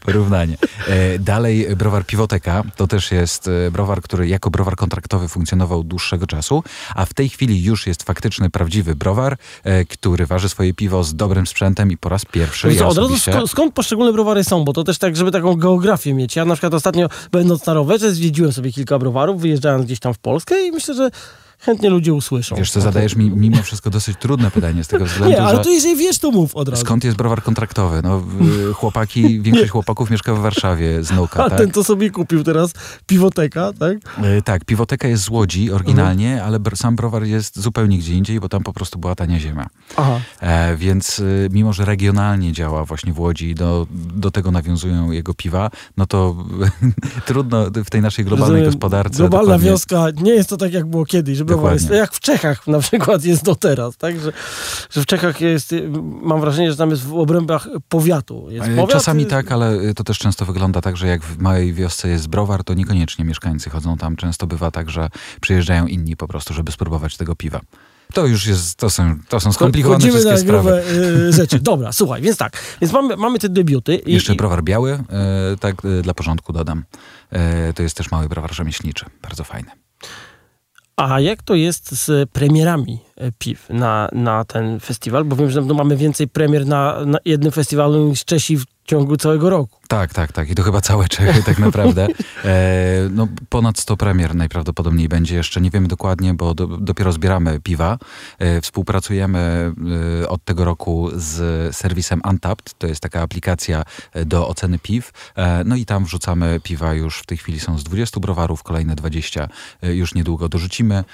porównanie. 0.05 0.57
E, 0.89 1.19
dalej 1.19 1.77
browar 1.77 2.07
Piwoteka. 2.07 2.63
To 2.77 2.87
też 2.87 3.13
jest 3.13 3.49
e, 3.49 3.71
browar, 3.71 4.03
który 4.03 4.29
jako 4.29 4.51
browar 4.51 4.77
kontraktowy 4.77 5.29
funkcjonował 5.29 5.83
dłuższego 5.85 6.27
czasu, 6.27 6.63
a 6.95 7.05
w 7.05 7.15
tej 7.15 7.29
chwili 7.29 7.65
już 7.65 7.87
jest 7.87 8.03
faktyczny, 8.03 8.51
prawdziwy 8.51 8.95
browar, 8.95 9.37
e, 9.65 9.85
który 9.85 10.27
waży 10.27 10.49
swoje 10.49 10.75
piwo 10.75 11.05
z 11.05 11.15
dobrym 11.15 11.47
sprzętem 11.47 11.91
i 11.93 11.97
po 11.97 12.09
raz 12.09 12.25
pierwszy 12.25 12.69
Wiesz 12.69 12.79
co, 12.79 12.85
ja 12.85 12.91
od 12.91 12.99
razu 12.99 13.19
skąd, 13.19 13.51
skąd 13.51 13.75
poszczególne 13.75 14.13
browary 14.13 14.45
są, 14.45 14.65
bo 14.65 14.73
to 14.73 14.85
też 14.85 14.99
tak, 14.99 15.17
żeby 15.17 15.31
taką 15.31 15.55
geografię 15.57 16.15
mieć. 16.15 16.37
Ja 16.37 16.45
na 16.45 16.55
przykład 16.55 16.75
ostatnio, 16.75 17.09
będąc 17.33 17.67
na 17.67 17.75
rowerze, 17.75 18.13
zwiedziłem 18.13 18.53
sobie 18.53 18.73
kilka 18.73 18.99
browarów, 18.99 19.41
wyjeżdżając 19.41 19.85
gdzieś 19.87 19.99
tam 20.01 20.15
w 20.15 20.19
Polskę 20.19 20.67
i 20.67 20.73
myślę, 20.73 20.95
że 20.95 21.02
chose. 21.11 21.33
Chętnie 21.63 21.91
ludzie 21.91 22.15
usłyszą. 22.15 22.57
Wiesz 22.57 22.71
co, 22.71 22.81
zadajesz 22.81 23.17
mi 23.17 23.31
mimo 23.31 23.63
wszystko 23.63 23.91
dosyć 23.91 24.17
trudne 24.19 24.51
pytanie 24.51 24.85
z 24.85 24.89
tego 24.89 25.05
względu, 25.13 25.37
Nie, 25.37 25.43
ale 25.43 25.65
to 25.65 25.71
jeżeli 25.71 25.97
wiesz, 25.97 26.19
to 26.19 26.31
mów 26.31 26.57
od 26.57 26.69
razu. 26.69 26.83
skąd 26.83 27.05
jest 27.05 27.17
browar 27.17 27.43
kontraktowy? 27.43 28.01
No, 28.03 28.23
chłopaki, 28.75 29.41
większość 29.41 29.71
chłopaków 29.71 30.11
mieszka 30.11 30.35
w 30.35 30.39
Warszawie 30.39 31.05
z 31.05 31.11
Noka, 31.11 31.45
A 31.45 31.51
tak? 31.51 31.59
ten, 31.59 31.71
co 31.71 31.85
sobie 31.85 32.11
kupił 32.11 32.45
teraz 32.45 32.73
piwoteka, 33.07 33.73
tak? 33.79 33.97
E, 34.25 34.43
Tak, 34.43 34.65
piwoteka 34.65 35.09
jest 35.09 35.23
z 35.25 35.29
Łodzi 35.29 35.73
oryginalnie, 35.73 36.45
ale 36.45 36.59
br- 36.61 36.77
sam 36.77 36.97
browar 36.97 37.23
jest 37.25 37.61
zupełnie 37.61 37.99
gdzie 37.99 38.15
indziej, 38.15 38.41
bo 38.41 38.49
tam 38.49 38.63
po 38.63 38.73
prostu 38.73 38.99
była 38.99 39.15
tania 39.15 39.41
ziemia. 39.41 39.67
Aha. 39.97 40.21
E, 40.41 40.77
więc 40.77 41.19
y, 41.19 41.49
mimo, 41.53 41.73
że 41.73 41.85
regionalnie 41.85 42.53
działa 42.53 42.85
właśnie 42.85 43.13
w 43.13 43.21
Łodzi 43.21 43.49
i 43.51 43.55
do, 43.55 43.87
do 44.15 44.31
tego 44.31 44.51
nawiązują 44.51 45.11
jego 45.11 45.35
piwa, 45.35 45.71
no 45.97 46.07
to 46.07 46.37
trudno 47.27 47.67
w 47.85 47.91
tej 47.91 48.03
naszej 48.03 48.25
globalnej 48.25 48.51
Rozumiem, 48.61 48.73
gospodarce. 48.73 49.19
Globalna 49.19 49.45
dokładnie- 49.45 49.71
wioska 49.71 50.07
nie 50.23 50.33
jest 50.35 50.49
to 50.49 50.57
tak, 50.57 50.73
jak 50.73 50.87
było 50.87 51.05
kiedyś, 51.05 51.39
że 51.39 51.45
browar 51.55 51.73
jest, 51.73 51.85
Dokładnie. 51.85 52.01
jak 52.01 52.13
w 52.15 52.21
Czechach 52.21 52.67
na 52.67 52.79
przykład 52.79 53.25
jest 53.25 53.45
do 53.45 53.55
teraz, 53.55 53.97
tak? 53.97 54.21
Że, 54.21 54.33
że 54.91 55.03
w 55.03 55.07
Czechach 55.07 55.41
jest, 55.41 55.75
mam 56.23 56.41
wrażenie, 56.41 56.71
że 56.71 56.77
tam 56.77 56.91
jest 56.91 57.03
w 57.05 57.15
obrębach 57.15 57.69
powiatu. 57.89 58.47
Jest 58.51 58.69
E, 58.69 58.77
powiat, 58.77 58.91
Czasami 58.91 59.27
tak, 59.27 59.53
ale 59.53 59.95
to 59.95 60.05
też 60.05 60.19
często 60.19 60.45
wygląda 60.45 60.81
tak, 60.81 60.97
że 60.97 61.07
jak 61.07 61.23
w 61.25 61.39
małej 61.39 61.73
wiosce 61.73 62.09
jest 62.09 62.29
browar, 62.29 62.65
to 62.65 62.75
niekoniecznie 62.75 63.25
mieszkańcy 63.25 63.71
chodzą 63.71 63.97
tam. 63.97 64.17
Często 64.17 64.47
bywa 64.47 64.71
tak, 64.71 64.91
że 64.91 65.09
przyjeżdżają 65.41 65.87
inni 65.87 66.17
po 66.17 66.29
prostu, 66.29 66.55
żeby 66.55 66.73
spróbować 66.73 67.17
tego 67.17 67.37
piwa. 67.37 67.61
To 68.15 68.27
już 68.27 68.47
jest, 68.47 68.75
to 68.77 68.91
są, 68.91 69.17
to 69.29 69.41
są 69.41 69.53
skomplikowane 69.53 69.97
Chodzimy 69.99 70.13
wszystkie 70.13 70.33
na 70.33 70.39
sprawy. 70.43 70.83
y, 71.29 71.33
rzeczy. 71.43 71.61
Dobra, 71.61 71.93
słuchaj, 71.93 72.23
więc 72.23 72.37
tak. 72.37 72.63
Więc 72.81 72.93
mamy, 72.93 73.17
mamy 73.17 73.39
te 73.39 73.49
debiuty. 73.49 73.95
I, 73.95 74.13
Jeszcze 74.13 74.35
i- 74.35 74.37
browar 74.37 74.63
biały, 74.65 74.93
e, 74.93 75.57
tak 75.61 75.75
e, 75.85 76.03
dla 76.03 76.15
porządku 76.15 76.53
dodam. 76.53 76.85
E, 77.31 77.73
to 77.73 77.83
jest 77.83 77.97
też 77.97 78.11
mały 78.11 78.29
browar 78.29 78.55
rzemieślniczy, 78.55 79.05
bardzo 79.23 79.45
fajny. 79.45 79.71
A 80.97 81.21
jak 81.21 81.43
to 81.43 81.55
jest 81.55 81.93
z 82.05 82.31
premierami 82.31 82.99
e, 83.17 83.33
piw 83.33 83.71
na, 83.71 84.09
na 84.13 84.45
ten 84.45 84.81
festiwal? 84.81 85.25
Bo 85.25 85.37
wiem, 85.37 85.51
że 85.51 85.63
mamy 85.63 85.97
więcej 85.97 86.29
premier 86.29 86.67
na, 86.67 87.05
na 87.05 87.19
jednym 87.25 87.53
festiwalu 87.53 88.09
niż 88.09 88.25
Czesi 88.25 88.57
w 88.57 88.65
ciągu 88.93 89.17
całego 89.17 89.51
roku. 89.51 89.79
Tak, 89.89 90.15
tak, 90.15 90.33
tak. 90.33 90.51
I 90.51 90.55
to 90.55 90.63
chyba 90.63 90.81
całe 90.81 91.09
Czechy 91.09 91.43
tak 91.43 91.59
naprawdę. 91.59 92.09
E, 92.45 93.09
no, 93.11 93.29
ponad 93.49 93.79
100 93.79 93.97
premier 93.97 94.35
najprawdopodobniej 94.35 95.09
będzie 95.09 95.37
jeszcze. 95.37 95.61
Nie 95.61 95.71
wiemy 95.71 95.89
dokładnie, 95.89 96.35
bo 96.35 96.55
do, 96.55 96.67
dopiero 96.67 97.13
zbieramy 97.13 97.61
piwa. 97.61 97.99
E, 98.39 98.61
współpracujemy 98.61 99.73
e, 100.23 100.29
od 100.29 100.45
tego 100.45 100.65
roku 100.65 101.11
z 101.15 101.77
serwisem 101.77 102.21
Untapped. 102.31 102.75
To 102.79 102.87
jest 102.87 103.01
taka 103.01 103.21
aplikacja 103.21 103.83
e, 104.13 104.25
do 104.25 104.49
oceny 104.49 104.79
piw. 104.79 105.13
E, 105.37 105.65
no 105.65 105.77
i 105.77 105.87
tam 105.87 106.05
wrzucamy 106.05 106.61
piwa 106.63 106.95
już 106.95 107.19
w 107.19 107.27
tej 107.27 107.39
chwili 107.39 107.61
są 107.61 107.79
z 107.79 107.85
20 107.85 108.21
browarów, 108.21 108.63
kolejne 108.63 108.95
20 108.95 109.49
e, 109.83 109.95
już 109.95 110.15
niedługo 110.15 110.49
dorzucimy 110.49 111.05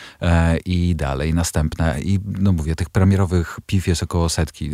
i 0.65 0.97
dalej 0.97 1.35
następne. 1.35 2.01
I 2.01 2.21
no 2.39 2.53
mówię, 2.53 2.75
tych 2.77 2.91
premierowych 2.91 3.61
piw 3.67 3.89
jest 3.89 4.03
około 4.03 4.29
setki. 4.29 4.71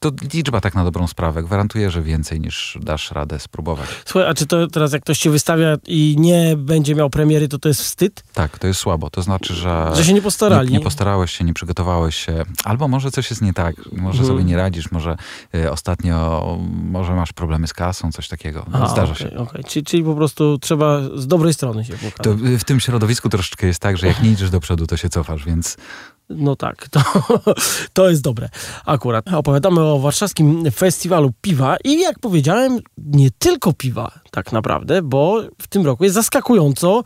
To 0.00 0.10
liczba 0.34 0.60
tak 0.60 0.74
na 0.74 0.84
dobrą 0.84 1.06
sprawę. 1.06 1.42
Gwarantuję, 1.42 1.90
że 1.90 2.02
więcej 2.02 2.27
niż 2.36 2.78
dasz 2.80 3.10
radę 3.12 3.38
spróbować. 3.38 3.88
Słuchaj, 4.04 4.30
a 4.30 4.34
czy 4.34 4.46
to 4.46 4.66
teraz 4.66 4.92
jak 4.92 5.02
ktoś 5.02 5.18
się 5.18 5.30
wystawia 5.30 5.76
i 5.86 6.16
nie 6.18 6.54
będzie 6.56 6.94
miał 6.94 7.10
premiery, 7.10 7.48
to 7.48 7.58
to 7.58 7.68
jest 7.68 7.82
wstyd? 7.82 8.22
Tak, 8.34 8.58
to 8.58 8.66
jest 8.66 8.80
słabo. 8.80 9.10
To 9.10 9.22
znaczy, 9.22 9.54
że... 9.54 9.90
Że 9.94 10.04
się 10.04 10.12
nie 10.12 10.22
postarali. 10.22 10.70
Nie, 10.70 10.78
nie 10.78 10.84
postarałeś 10.84 11.32
się, 11.32 11.44
nie 11.44 11.54
przygotowałeś 11.54 12.16
się. 12.16 12.42
Albo 12.64 12.88
może 12.88 13.10
coś 13.10 13.30
jest 13.30 13.42
nie 13.42 13.52
tak. 13.52 13.76
Może 13.92 14.18
Mhm. 14.20 14.26
sobie 14.26 14.44
nie 14.44 14.56
radzisz, 14.56 14.90
może 14.90 15.16
y, 15.54 15.70
ostatnio 15.70 16.58
może 16.90 17.14
masz 17.14 17.32
problemy 17.32 17.66
z 17.66 17.72
kasą, 17.72 18.12
coś 18.12 18.28
takiego. 18.28 18.66
No, 18.70 18.78
A, 18.84 18.88
zdarza 18.88 19.12
okej, 19.12 19.30
się. 19.30 19.36
okej. 19.38 19.64
Czyli, 19.64 19.84
czyli 19.84 20.04
po 20.04 20.14
prostu 20.14 20.58
trzeba 20.58 21.00
z 21.14 21.26
dobrej 21.26 21.54
strony 21.54 21.84
się 21.84 21.92
pokazać. 21.92 22.16
To 22.22 22.34
w 22.58 22.64
tym 22.64 22.80
środowisku 22.80 23.28
troszeczkę 23.28 23.66
jest 23.66 23.80
tak, 23.80 23.96
że 23.98 24.06
jak 24.06 24.22
nie 24.22 24.30
idziesz 24.30 24.50
do 24.50 24.60
przodu, 24.60 24.86
to 24.86 24.96
się 24.96 25.08
cofasz, 25.08 25.44
więc 25.44 25.76
No 26.30 26.56
tak, 26.56 26.88
to, 26.88 27.00
to 27.92 28.10
jest 28.10 28.22
dobre. 28.22 28.48
Akurat 28.86 29.34
opowiadamy 29.34 29.80
o 29.80 29.98
warszawskim 29.98 30.70
festiwalu 30.70 31.32
piwa 31.40 31.76
i 31.84 32.00
jak 32.00 32.18
powiedziałem, 32.18 32.78
nie 32.98 33.30
tylko 33.38 33.72
piwa 33.72 34.12
tak 34.30 34.52
naprawdę, 34.52 35.02
bo 35.02 35.42
w 35.62 35.68
tym 35.68 35.86
roku 35.86 36.04
jest 36.04 36.14
zaskakująco 36.14 37.02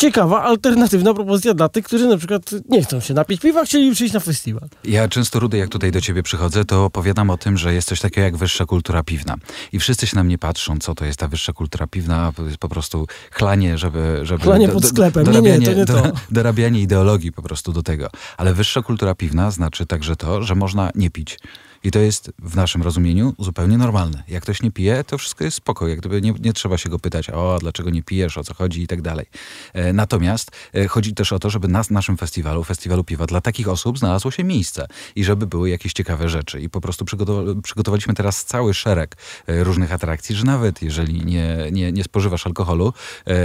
ciekawa, 0.00 0.42
alternatywna 0.42 1.14
propozycja 1.14 1.54
dla 1.54 1.68
tych, 1.68 1.84
którzy 1.84 2.06
na 2.06 2.16
przykład 2.16 2.50
nie 2.68 2.82
chcą 2.82 3.00
się 3.00 3.14
napić 3.14 3.40
piwa, 3.40 3.64
chcieli 3.64 3.92
przyjść 3.92 4.14
na 4.14 4.20
festiwal. 4.20 4.68
Ja 4.84 5.08
często, 5.08 5.40
Rudy, 5.40 5.58
jak 5.58 5.68
tutaj 5.68 5.92
do 5.92 6.00
ciebie 6.00 6.22
przychodzę, 6.22 6.64
to 6.64 6.84
opowiadam 6.84 7.30
o 7.30 7.36
tym, 7.36 7.58
że 7.58 7.74
jest 7.74 7.88
coś 7.88 8.00
takiego 8.00 8.24
jak 8.24 8.36
wyższa 8.36 8.66
kultura 8.66 9.02
piwna. 9.02 9.36
I 9.72 9.78
wszyscy 9.78 10.06
się 10.06 10.16
na 10.16 10.24
mnie 10.24 10.38
patrzą, 10.38 10.78
co 10.78 10.94
to 10.94 11.04
jest 11.04 11.18
ta 11.18 11.28
wyższa 11.28 11.52
kultura 11.52 11.86
piwna. 11.86 12.32
To 12.36 12.44
jest 12.44 12.58
po 12.58 12.68
prostu 12.68 13.06
chlanie, 13.30 13.78
żeby... 13.78 14.20
żeby 14.22 14.42
Chlanie 14.42 14.68
pod 14.68 14.86
sklepem. 14.86 15.32
Nie, 15.32 15.58
nie, 15.58 15.66
to 15.66 15.72
nie 15.72 15.86
to. 15.86 16.02
Dorabianie 16.30 16.80
ideologii 16.80 17.32
po 17.32 17.42
prostu 17.42 17.72
do 17.72 17.82
tego. 17.82 18.10
Ale 18.36 18.54
wyższa 18.54 18.82
kultura 18.82 19.14
piwna 19.14 19.50
znaczy 19.50 19.86
także 19.86 20.16
to, 20.16 20.42
że 20.42 20.54
można 20.54 20.90
nie 20.94 21.10
pić. 21.10 21.38
I 21.84 21.90
to 21.90 21.98
jest 21.98 22.32
w 22.38 22.56
naszym 22.56 22.82
rozumieniu 22.82 23.34
zupełnie 23.38 23.78
normalne. 23.78 24.22
Jak 24.28 24.42
ktoś 24.42 24.62
nie 24.62 24.70
pije, 24.70 25.04
to 25.04 25.18
wszystko 25.18 25.44
jest 25.44 25.56
spoko. 25.56 25.88
Jak 25.88 25.98
gdyby 25.98 26.22
nie, 26.22 26.34
nie 26.40 26.52
trzeba 26.52 26.78
się 26.78 26.88
go 26.88 26.98
pytać, 26.98 27.30
o, 27.30 27.58
dlaczego 27.60 27.90
nie 27.90 28.02
pijesz, 28.02 28.38
o 28.38 28.44
co 28.44 28.54
chodzi 28.54 28.82
i 28.82 28.86
tak 28.86 29.02
dalej. 29.02 29.26
E, 29.72 29.92
Natomiast 29.92 30.50
e, 30.74 30.88
chodzi 30.88 31.14
też 31.14 31.32
o 31.32 31.38
to, 31.38 31.50
żeby 31.50 31.68
na 31.68 31.82
naszym 31.90 32.16
festiwalu, 32.16 32.64
festiwalu 32.64 33.04
piwa, 33.04 33.26
dla 33.26 33.40
takich 33.40 33.68
osób 33.68 33.98
znalazło 33.98 34.30
się 34.30 34.44
miejsce 34.44 34.86
i 35.16 35.24
żeby 35.24 35.46
były 35.46 35.70
jakieś 35.70 35.92
ciekawe 35.92 36.28
rzeczy. 36.28 36.60
I 36.60 36.68
po 36.70 36.80
prostu 36.80 37.04
przygotowa- 37.04 37.60
przygotowaliśmy 37.62 38.14
teraz 38.14 38.44
cały 38.44 38.74
szereg 38.74 39.16
e, 39.46 39.64
różnych 39.64 39.92
atrakcji, 39.92 40.36
że 40.36 40.44
nawet 40.44 40.82
jeżeli 40.82 41.24
nie, 41.24 41.56
nie, 41.72 41.92
nie 41.92 42.04
spożywasz 42.04 42.46
alkoholu, 42.46 42.92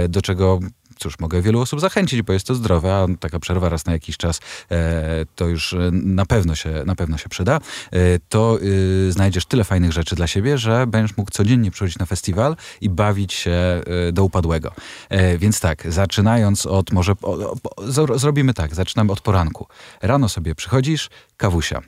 do 0.08 0.22
czego 0.22 0.60
cóż, 1.02 1.18
mogę 1.18 1.42
wielu 1.42 1.60
osób 1.60 1.80
zachęcić, 1.80 2.22
bo 2.22 2.32
jest 2.32 2.46
to 2.46 2.54
zdrowe, 2.54 2.94
a 2.94 3.06
taka 3.20 3.38
przerwa 3.38 3.68
raz 3.68 3.86
na 3.86 3.92
jakiś 3.92 4.16
czas 4.16 4.40
e, 4.70 5.24
to 5.34 5.48
już 5.48 5.72
e, 5.72 5.90
na 5.92 6.26
pewno 6.26 6.54
się, 6.54 6.82
na 6.86 6.94
pewno 6.94 7.18
się 7.18 7.28
przyda, 7.28 7.56
e, 7.56 7.98
to 8.28 8.58
znajdziesz 9.08 9.46
tyle 9.46 9.64
fajnych 9.64 9.92
rzeczy 9.92 10.16
dla 10.16 10.26
siebie, 10.26 10.58
że 10.58 10.86
będziesz 10.86 11.16
mógł 11.16 11.30
codziennie 11.30 11.70
przychodzić 11.70 11.98
na 11.98 12.06
festiwal 12.06 12.56
i 12.80 12.88
bawić 12.90 13.32
się 13.32 13.82
do 14.12 14.24
upadłego. 14.24 14.72
Więc 15.38 15.60
tak, 15.60 15.92
zaczynając 15.92 16.66
od 16.66 16.92
może, 16.92 17.14
zrobimy 18.14 18.54
tak, 18.54 18.74
zaczynamy 18.74 19.12
od 19.12 19.20
poranku. 19.20 19.66
Rano 20.02 20.28
sobie 20.28 20.54
przychodzisz, 20.54 21.10
kawusia. 21.36 21.80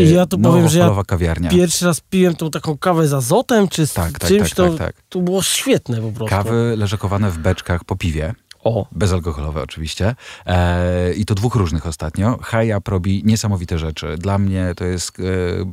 I 0.00 0.10
ja 0.10 0.26
tu 0.26 0.38
powiem, 0.38 0.68
że 0.68 0.78
ja 0.78 1.04
kawiarnia. 1.06 1.50
Pierwszy 1.50 1.86
raz 1.86 2.00
piłem 2.00 2.36
tą 2.36 2.50
taką 2.50 2.78
kawę 2.78 3.08
z 3.08 3.12
azotem, 3.12 3.68
czy 3.68 3.86
z 3.86 3.92
Tak, 3.92 4.18
tak, 4.18 4.28
czymś, 4.28 4.48
tak, 4.48 4.56
to, 4.56 4.68
tak, 4.68 4.78
tak. 4.78 5.04
to 5.08 5.18
było 5.20 5.42
świetne 5.42 6.00
po 6.00 6.12
prostu. 6.12 6.36
Kawy 6.36 6.74
leżakowane 6.76 7.30
w 7.30 7.38
beczkach 7.38 7.84
po 7.84 7.96
piwie. 7.96 8.34
O, 8.64 8.86
Bezalkoholowe 8.92 9.62
oczywiście. 9.62 10.14
E, 10.46 11.12
I 11.12 11.24
to 11.24 11.34
dwóch 11.34 11.54
różnych 11.54 11.86
ostatnio. 11.86 12.38
Hayap 12.42 12.88
robi 12.88 13.22
niesamowite 13.24 13.78
rzeczy. 13.78 14.16
Dla 14.18 14.38
mnie 14.38 14.72
to 14.76 14.84
jest 14.84 15.20
e, 15.20 15.22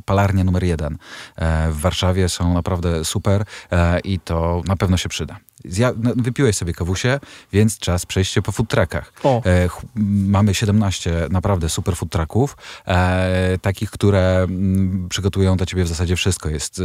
palarnia 0.04 0.44
numer 0.44 0.64
jeden. 0.64 0.98
E, 1.36 1.70
w 1.70 1.80
Warszawie 1.80 2.28
są 2.28 2.54
naprawdę 2.54 3.04
super 3.04 3.44
e, 3.72 4.00
i 4.00 4.20
to 4.20 4.62
na 4.66 4.76
pewno 4.76 4.96
się 4.96 5.08
przyda. 5.08 5.36
Zja- 5.64 5.94
no, 6.02 6.10
wypiłeś 6.16 6.56
sobie 6.56 6.72
kawusie, 6.72 7.20
więc 7.52 7.78
czas 7.78 8.06
przejść 8.06 8.32
się 8.32 8.42
po 8.42 8.52
food 8.52 8.68
truckach. 8.68 9.12
E, 9.46 9.68
ch- 9.68 9.82
m, 9.96 10.30
mamy 10.30 10.54
17 10.54 11.26
naprawdę 11.30 11.68
super 11.68 11.96
food 11.96 12.10
trucków, 12.12 12.56
e, 12.86 13.58
takich, 13.62 13.90
które 13.90 14.38
mm, 14.42 15.08
przygotują 15.08 15.56
dla 15.56 15.66
ciebie 15.66 15.84
w 15.84 15.88
zasadzie 15.88 16.16
wszystko. 16.16 16.48
Jest 16.48 16.78
e, 16.78 16.82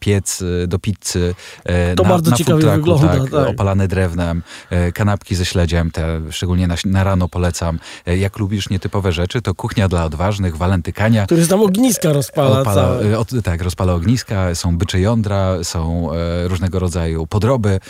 piec 0.00 0.42
e, 0.62 0.66
do 0.66 0.78
pizzy, 0.78 1.34
e, 1.64 1.94
To 1.94 2.02
na, 2.02 2.08
bardzo 2.08 2.30
na 2.30 2.36
ciekawie 2.36 2.60
trucku, 2.60 2.76
wygląda, 2.76 3.08
tak, 3.08 3.30
tak. 3.30 3.48
opalane 3.48 3.88
drewnem, 3.88 4.42
e, 4.70 4.92
kanapki 4.92 5.34
ze 5.34 5.44
śledziem, 5.44 5.90
te 5.90 6.20
szczególnie 6.30 6.66
na, 6.66 6.74
na 6.84 7.04
rano 7.04 7.28
polecam. 7.28 7.78
Jak 8.06 8.38
lubisz 8.38 8.70
nietypowe 8.70 9.12
rzeczy, 9.12 9.42
to 9.42 9.54
kuchnia 9.54 9.88
dla 9.88 10.04
odważnych, 10.04 10.56
walentykania. 10.56 11.26
który 11.26 11.46
tam 11.46 11.62
ogniska 11.62 12.12
rozpala 12.12 12.60
Opala, 12.60 12.98
od, 13.18 13.28
tak, 13.44 13.62
rozpala 13.62 13.94
ogniska, 13.94 14.54
są 14.54 14.78
bycze 14.78 15.00
jądra, 15.00 15.64
są 15.64 16.08
różnego 16.44 16.78
rodzaju 16.78 17.26
podroby, 17.26 17.80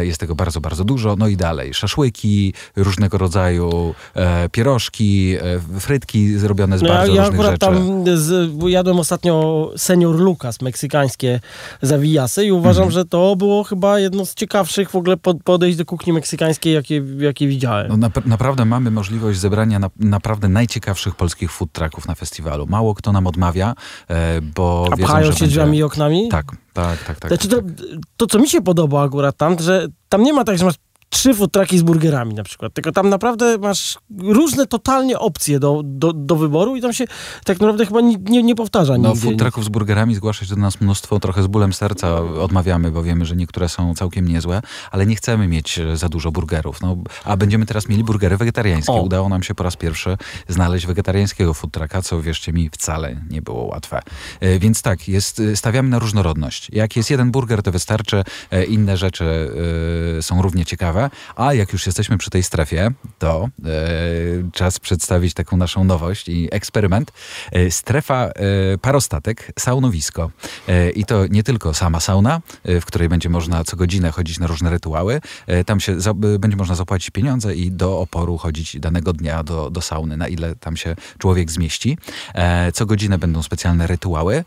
jest 0.00 0.20
tego 0.20 0.34
bardzo, 0.34 0.60
bardzo 0.60 0.84
dużo. 0.84 1.16
No 1.18 1.28
i 1.28 1.36
dalej, 1.36 1.74
szaszłyki, 1.74 2.54
różnego 2.76 3.18
rodzaju 3.18 3.94
e, 4.14 4.48
pierożki, 4.48 5.34
e, 5.74 5.80
frytki 5.80 6.38
zrobione 6.38 6.78
z 6.78 6.82
No 6.82 6.88
bardzo 6.88 7.12
ja 7.14 7.22
różnych 7.22 7.40
akurat 7.40 7.52
rzeczy. 7.52 7.66
tam 7.66 8.04
z, 8.18 8.52
jadłem 8.66 8.98
ostatnio 8.98 9.70
senior 9.76 10.16
Lucas, 10.16 10.60
meksykańskie 10.62 11.40
zawijasy 11.82 12.44
i 12.44 12.52
uważam, 12.52 12.82
Mhm. 12.84 12.92
że 12.92 13.04
to 13.04 13.36
było 13.36 13.64
chyba 13.64 13.98
jedno 14.00 14.26
z 14.26 14.34
ciekawszych 14.34 14.90
w 14.90 14.94
ogóle 14.96 15.16
pod, 15.16 15.42
podejść 15.42 15.78
do 15.78 15.84
kuchni 15.84 16.12
meksykańskiej, 16.12 16.74
jakie, 16.74 17.02
jakie 17.18 17.48
widziałem. 17.48 17.88
No, 18.00 18.08
nap- 18.08 18.26
naprawdę 18.26 18.64
mamy 18.64 18.90
możliwość 18.90 19.38
zebrania 19.38 19.78
na, 19.78 19.90
naprawdę 19.96 20.48
najciekawszych 20.48 21.14
polskich 21.14 21.52
food 21.52 21.72
trucków 21.72 22.08
na 22.08 22.14
festiwalu. 22.14 22.66
Mało 22.66 22.94
kto 22.94 23.12
nam 23.12 23.26
odmawia, 23.26 23.74
e, 24.10 24.40
bo 24.40 24.88
A 24.92 24.96
wiedzą, 24.96 25.08
pchają 25.08 25.26
że 25.26 25.32
się 25.32 25.38
będzie... 25.40 25.46
drzwiami 25.46 25.78
i 25.78 25.82
oknami? 25.82 26.28
Tak, 26.28 26.46
tak, 26.82 27.04
tak. 27.04 27.20
tak, 27.20 27.30
Znaczy 27.30 27.48
tak, 27.48 27.58
to, 27.58 27.84
to, 28.16 28.26
co 28.26 28.38
mi 28.38 28.48
się 28.48 28.62
podoba 28.62 29.02
akurat 29.02 29.36
tam, 29.36 29.56
że 29.60 29.86
tam 30.08 30.22
nie 30.22 30.32
ma 30.32 30.44
tak, 30.44 30.58
że 30.58 30.64
masz 30.64 30.74
trzy 31.10 31.34
food 31.34 31.52
trucki 31.52 31.78
z 31.78 31.82
burgerami 31.82 32.34
na 32.34 32.42
przykład, 32.42 32.72
tylko 32.74 32.92
tam 32.92 33.08
naprawdę 33.08 33.58
masz 33.58 33.98
różne 34.18 34.66
totalnie 34.66 35.18
opcje 35.18 35.60
do, 35.60 35.82
do, 35.84 36.12
do 36.12 36.36
wyboru 36.36 36.76
i 36.76 36.80
tam 36.80 36.92
się 36.92 37.04
tak 37.44 37.60
naprawdę 37.60 37.86
chyba 37.86 38.00
nie, 38.00 38.16
nie, 38.16 38.42
nie 38.42 38.54
powtarza 38.54 38.98
No, 38.98 39.08
nigdzie. 39.12 39.36
trucków 39.36 39.64
z 39.64 39.68
burgerami 39.68 40.14
zgłasza 40.14 40.44
się 40.46 40.54
do 40.54 40.60
nas 40.60 40.80
mnóstwo, 40.80 41.20
trochę 41.20 41.42
z 41.42 41.46
bólem 41.46 41.72
serca 41.72 42.20
odmawiamy, 42.20 42.90
bo 42.90 43.02
wiemy, 43.02 43.26
że 43.26 43.36
niektóre 43.36 43.68
są 43.68 43.94
całkiem 43.94 44.28
niezłe, 44.28 44.62
ale 44.90 45.06
nie 45.06 45.16
chcemy 45.16 45.48
mieć 45.48 45.78
e, 45.78 45.96
za 45.96 46.08
dużo 46.08 46.32
burgerów. 46.32 46.80
No, 46.80 46.96
a 47.24 47.36
będziemy 47.36 47.66
teraz 47.66 47.88
mieli 47.88 48.04
burgery 48.04 48.36
wegetariańskie. 48.36 48.92
O. 48.92 49.02
Udało 49.02 49.28
nam 49.28 49.42
się 49.42 49.54
po 49.54 49.62
raz 49.64 49.76
pierwszy 49.76 50.16
znaleźć 50.48 50.86
wegetariańskiego 50.86 51.54
food 51.54 51.72
trucka, 51.72 52.02
co 52.02 52.22
wierzcie 52.22 52.52
mi, 52.52 52.70
wcale 52.72 53.16
nie 53.30 53.42
było 53.42 53.64
łatwe. 53.64 54.00
E, 54.40 54.58
Więc 54.58 54.82
tak, 54.82 55.08
jest, 55.08 55.40
e, 55.40 55.56
stawiamy 55.56 55.88
na 55.88 55.98
różnorodność. 55.98 56.70
Jak 56.72 56.96
jest 56.96 57.10
jeden 57.10 57.30
burger, 57.30 57.62
to 57.62 57.72
wystarczy, 57.72 58.24
e, 58.50 58.64
inne 58.64 58.96
rzeczy 58.96 59.50
e, 60.18 60.22
są 60.22 60.42
równie 60.42 60.64
ciekawe, 60.64 60.97
a 61.36 61.54
jak 61.54 61.72
już 61.72 61.86
jesteśmy 61.86 62.18
przy 62.18 62.30
tej 62.30 62.42
strefie, 62.42 62.90
to 63.18 63.48
e, 63.64 63.70
czas 64.52 64.78
przedstawić 64.78 65.34
taką 65.34 65.56
naszą 65.56 65.84
nowość 65.84 66.28
i 66.28 66.48
eksperyment. 66.50 67.12
E, 67.52 67.70
strefa 67.70 68.26
e, 68.26 68.32
parostatek, 68.78 69.52
saunowisko. 69.58 70.30
E, 70.68 70.90
I 70.90 71.04
to 71.04 71.26
nie 71.26 71.42
tylko 71.42 71.74
sama 71.74 72.00
sauna, 72.00 72.40
e, 72.64 72.80
w 72.80 72.84
której 72.84 73.08
będzie 73.08 73.28
można 73.28 73.64
co 73.64 73.76
godzinę 73.76 74.10
chodzić 74.10 74.38
na 74.38 74.46
różne 74.46 74.70
rytuały. 74.70 75.20
E, 75.46 75.64
tam 75.64 75.80
się 75.80 76.00
za, 76.00 76.14
będzie 76.14 76.56
można 76.56 76.74
zapłacić 76.74 77.10
pieniądze 77.10 77.54
i 77.54 77.70
do 77.70 78.00
oporu 78.00 78.38
chodzić 78.38 78.80
danego 78.80 79.12
dnia 79.12 79.42
do, 79.42 79.70
do 79.70 79.80
sauny, 79.80 80.16
na 80.16 80.28
ile 80.28 80.54
tam 80.56 80.76
się 80.76 80.96
człowiek 81.18 81.50
zmieści. 81.50 81.98
Co 82.74 82.86
godzinę 82.86 83.18
będą 83.18 83.42
specjalne 83.42 83.86
rytuały 83.86 84.44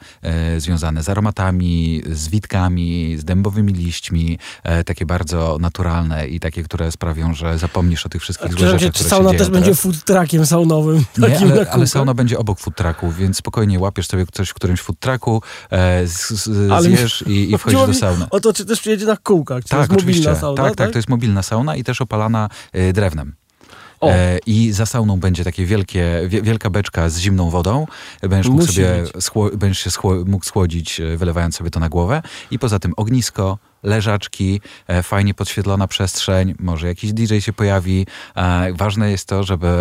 związane 0.58 1.04
z 1.04 1.10
aromatami, 1.10 2.02
z 2.12 2.30
witkami, 2.30 3.18
z 3.18 3.24
dębowymi 3.24 3.74
liśćmi, 3.74 4.40
takie 4.86 5.06
bardzo 5.06 5.58
naturalne 5.60 6.28
i 6.28 6.40
takie, 6.42 6.64
które 6.64 6.92
sprawią, 6.92 7.34
że 7.34 7.58
zapomnisz 7.58 8.06
o 8.06 8.10
tych 8.10 8.22
wszystkich 8.22 8.54
złych 8.54 8.70
rzeczach, 8.70 8.94
czy 8.94 9.04
sauna 9.04 9.32
się 9.32 9.38
też 9.38 9.50
będzie 9.50 9.76
food 9.76 10.04
truckiem 10.04 10.46
saunowym? 10.46 11.06
Nie, 11.18 11.40
ale, 11.40 11.72
ale 11.72 11.88
sauna 11.88 12.14
będzie 12.14 12.38
obok 12.38 12.60
food 12.60 12.76
trucku, 12.76 13.12
więc 13.12 13.38
spokojnie 13.38 13.80
łapiesz 13.80 14.08
sobie 14.08 14.26
coś 14.32 14.50
w 14.50 14.54
którymś 14.54 14.82
food 14.82 15.00
trucku, 15.00 15.42
e, 15.70 16.08
z, 16.08 16.30
z, 16.30 16.72
Ale 16.72 16.82
zjesz 16.82 17.24
i, 17.28 17.52
i 17.52 17.58
wchodzisz 17.58 17.88
do 17.88 17.94
sauny. 17.94 18.26
O 18.30 18.40
to, 18.40 18.54
czy 18.54 18.66
też 18.66 18.80
przyjedzie 18.80 19.06
na 19.06 19.18
kółkach, 19.18 19.64
czy 19.64 19.70
to 19.70 19.76
Tak, 19.76 19.92
jest 19.92 20.06
mobilna 20.06 20.36
sauna, 20.36 20.64
tak, 20.64 20.76
tak, 20.76 20.92
to 20.92 20.98
jest 20.98 21.10
mobilna 21.10 21.44
sauna 21.44 21.76
i 21.76 21.84
też 21.84 22.02
opalana 22.02 22.50
e, 22.74 22.94
drewnem. 22.94 23.36
O. 24.02 24.10
E, 24.10 24.40
I 24.46 24.72
za 24.72 24.86
sauną 24.86 25.20
będzie 25.20 25.44
takie 25.44 25.66
wielkie, 25.66 26.22
wie, 26.28 26.42
wielka 26.42 26.70
beczka 26.70 27.10
z 27.10 27.18
zimną 27.18 27.50
wodą. 27.50 27.88
Będziesz 28.22 28.48
mógł 28.48 28.62
Musi 28.62 28.74
sobie 28.74 29.04
będziesz 29.54 29.80
się 29.80 29.92
schło, 29.92 30.16
mógł 30.26 30.46
schłodzić, 30.46 31.00
e, 31.00 31.18
wylewając 31.18 31.56
sobie 31.56 31.70
to 31.70 31.80
na 31.80 31.90
głowę. 31.90 32.22
I 32.52 32.60
poza 32.60 32.80
tym 32.80 32.94
ognisko, 32.98 33.58
leżaczki, 33.84 34.62
e, 34.88 35.04
fajnie 35.04 35.34
podświetlona 35.34 35.88
przestrzeń, 35.88 36.56
może 36.60 36.88
jakiś 36.88 37.14
DJ 37.14 37.40
się 37.40 37.54
pojawi. 37.54 38.08
E, 38.36 38.74
ważne 38.74 39.12
jest 39.12 39.28
to, 39.28 39.44
żeby 39.44 39.72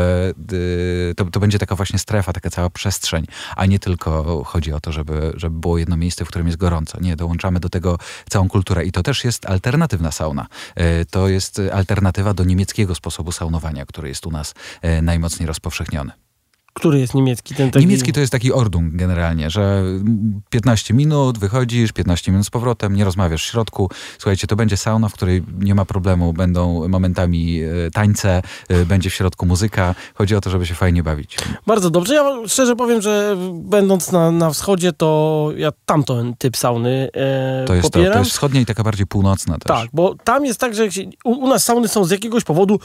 to, 1.16 1.24
to 1.24 1.40
będzie 1.40 1.58
taka 1.58 1.74
właśnie 1.74 1.98
strefa, 1.98 2.32
taka 2.32 2.50
cała 2.50 2.70
przestrzeń, 2.70 3.26
a 3.56 3.66
nie 3.66 3.78
tylko 3.78 4.44
chodzi 4.44 4.72
o 4.72 4.80
to, 4.80 4.92
żeby, 4.92 5.32
żeby 5.36 5.60
było 5.60 5.78
jedno 5.78 5.96
miejsce, 5.96 6.24
w 6.24 6.28
którym 6.28 6.46
jest 6.46 6.58
gorąco. 6.58 7.00
Nie, 7.00 7.16
dołączamy 7.16 7.60
do 7.60 7.68
tego 7.68 7.98
całą 8.30 8.48
kulturę 8.48 8.84
i 8.84 8.92
to 8.92 9.02
też 9.02 9.24
jest 9.24 9.46
alternatywna 9.46 10.10
sauna. 10.10 10.46
E, 10.74 11.04
to 11.04 11.28
jest 11.28 11.60
alternatywa 11.72 12.34
do 12.34 12.44
niemieckiego 12.44 12.94
sposobu 12.94 13.32
saunowania, 13.32 13.86
który 13.86 14.08
jest 14.08 14.26
u 14.26 14.30
nas 14.30 14.54
najmocniej 15.02 15.46
rozpowszechniony. 15.46 16.29
Który 16.72 16.98
jest 17.00 17.14
niemiecki? 17.14 17.54
Ten 17.54 17.70
taki... 17.70 17.86
Niemiecki 17.86 18.12
to 18.12 18.20
jest 18.20 18.32
taki 18.32 18.52
ordung 18.52 18.94
generalnie, 18.94 19.50
że 19.50 19.82
15 20.50 20.94
minut 20.94 21.38
wychodzisz, 21.38 21.92
15 21.92 22.32
minut 22.32 22.46
z 22.46 22.50
powrotem, 22.50 22.96
nie 22.96 23.04
rozmawiasz 23.04 23.42
w 23.42 23.50
środku. 23.50 23.90
Słuchajcie, 24.18 24.46
to 24.46 24.56
będzie 24.56 24.76
sauna, 24.76 25.08
w 25.08 25.12
której 25.12 25.42
nie 25.58 25.74
ma 25.74 25.84
problemu, 25.84 26.32
będą 26.32 26.88
momentami 26.88 27.60
e, 27.62 27.90
tańce, 27.90 28.42
e, 28.68 28.84
będzie 28.84 29.10
w 29.10 29.14
środku 29.14 29.46
muzyka. 29.46 29.94
Chodzi 30.14 30.36
o 30.36 30.40
to, 30.40 30.50
żeby 30.50 30.66
się 30.66 30.74
fajnie 30.74 31.02
bawić. 31.02 31.36
Bardzo 31.66 31.90
dobrze. 31.90 32.14
Ja 32.14 32.24
szczerze 32.46 32.76
powiem, 32.76 33.02
że 33.02 33.36
będąc 33.52 34.12
na, 34.12 34.30
na 34.30 34.50
wschodzie, 34.50 34.92
to 34.92 35.50
ja 35.56 35.72
tamten 35.86 36.34
typ 36.38 36.56
sauny 36.56 37.08
e, 37.14 37.64
To 37.66 37.74
jest, 37.74 37.90
to, 37.90 37.98
popieram. 37.98 38.12
to 38.12 38.18
jest 38.18 38.30
wschodnia 38.30 38.60
i 38.60 38.66
taka 38.66 38.82
bardziej 38.82 39.06
północna 39.06 39.58
też. 39.58 39.76
Tak, 39.76 39.88
bo 39.92 40.14
tam 40.24 40.44
jest 40.46 40.60
tak, 40.60 40.74
że 40.74 40.88
u, 41.24 41.30
u 41.30 41.48
nas 41.48 41.64
sauny 41.64 41.88
są 41.88 42.04
z 42.04 42.10
jakiegoś 42.10 42.44
powodu 42.44 42.80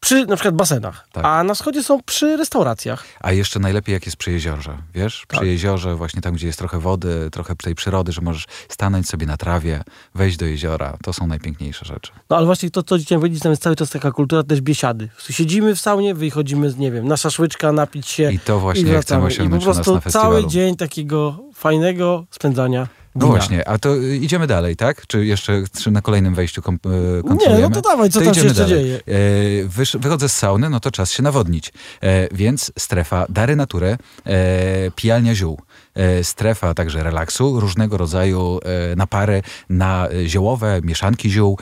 przy 0.00 0.26
na 0.26 0.36
przykład 0.36 0.54
basenach, 0.54 1.08
Tak. 1.12 1.24
a 1.24 1.44
na 1.44 1.54
wschodzie 1.54 1.82
są 1.82 2.02
przy 2.02 2.36
restauracjach. 2.36 3.04
A 3.20 3.32
jeszcze 3.32 3.60
najlepiej 3.60 3.92
jak 3.92 4.06
jest 4.06 4.16
przy 4.16 4.32
jeziorze, 4.32 4.78
wiesz? 4.94 5.26
Przy 5.28 5.38
Tak. 5.38 5.48
jeziorze, 5.48 5.94
właśnie 5.94 6.22
tam, 6.22 6.34
gdzie 6.34 6.46
jest 6.46 6.58
trochę 6.58 6.78
wody, 6.80 7.28
trochę 7.32 7.56
tej 7.56 7.74
przyrody, 7.74 8.12
że 8.12 8.20
możesz 8.20 8.44
stanąć 8.68 9.08
sobie 9.08 9.26
na 9.26 9.36
trawie, 9.36 9.82
wejść 10.14 10.36
do 10.36 10.46
jeziora. 10.46 10.96
To 11.02 11.12
są 11.12 11.26
najpiękniejsze 11.26 11.84
rzeczy. 11.84 12.12
No 12.30 12.36
ale 12.36 12.46
właśnie 12.46 12.70
to, 12.70 12.82
co 12.82 12.98
chciałem 12.98 13.20
powiedzieć, 13.20 13.42
tam 13.42 13.52
jest 13.52 13.62
cały 13.62 13.76
czas 13.76 13.90
taka 13.90 14.12
kultura 14.12 14.42
też 14.42 14.60
biesiady. 14.60 15.08
Siedzimy 15.30 15.74
w 15.74 15.80
saunie, 15.80 16.14
wychodzimy, 16.14 16.70
z, 16.70 16.76
nie 16.76 16.92
wiem, 16.92 17.08
na 17.08 17.16
szaszłyczka, 17.16 17.72
napić 17.72 18.08
się 18.08 18.32
I 18.32 18.38
to 18.38 18.60
właśnie 18.60 18.82
i 18.82 18.84
chcemy 18.84 18.96
wracamy. 18.98 19.20
I 19.20 19.22
po 19.22 19.26
osiągnąć 19.34 19.64
prostu 19.64 20.00
cały 20.10 20.46
dzień 20.46 20.76
takiego 20.76 21.38
fajnego 21.54 22.24
spędzania 22.30 22.88
No 23.18 23.26
właśnie, 23.26 23.68
a 23.68 23.78
to 23.78 23.96
y, 23.96 24.16
idziemy 24.16 24.46
dalej, 24.46 24.76
tak? 24.76 25.06
Czy 25.06 25.26
jeszcze 25.26 25.62
czy 25.82 25.90
na 25.90 26.02
kolejnym 26.02 26.34
wejściu 26.34 26.62
kom, 26.62 26.74
y, 26.74 26.88
Nie, 27.16 27.22
kontynuujemy? 27.28 27.68
no 27.74 27.82
to 27.82 27.88
dawaj, 27.90 28.10
co 28.10 28.18
To 28.18 28.24
tam 28.24 28.34
się 28.34 28.40
jeszcze 28.40 28.62
dalej. 28.62 28.84
dzieje? 28.84 28.96
E, 29.06 29.68
wysz, 29.68 29.96
wychodzę 30.00 30.28
z 30.28 30.36
sauny, 30.36 30.70
no 30.70 30.80
to 30.80 30.90
czas 30.90 31.10
się 31.12 31.22
nawodnić. 31.22 31.72
E, 32.02 32.28
więc 32.34 32.72
strefa 32.78 33.26
Dary 33.28 33.56
Natury, 33.56 33.96
e, 34.26 34.90
pijalnia 34.96 35.34
ziół. 35.34 35.60
E, 35.98 36.24
strefa 36.24 36.74
także 36.74 37.02
relaksu, 37.02 37.60
różnego 37.60 37.96
rodzaju 37.96 38.60
e, 38.92 38.96
napary 38.96 39.42
na 39.70 40.08
e, 40.08 40.28
ziołowe, 40.28 40.80
mieszanki 40.82 41.30
ziół, 41.30 41.58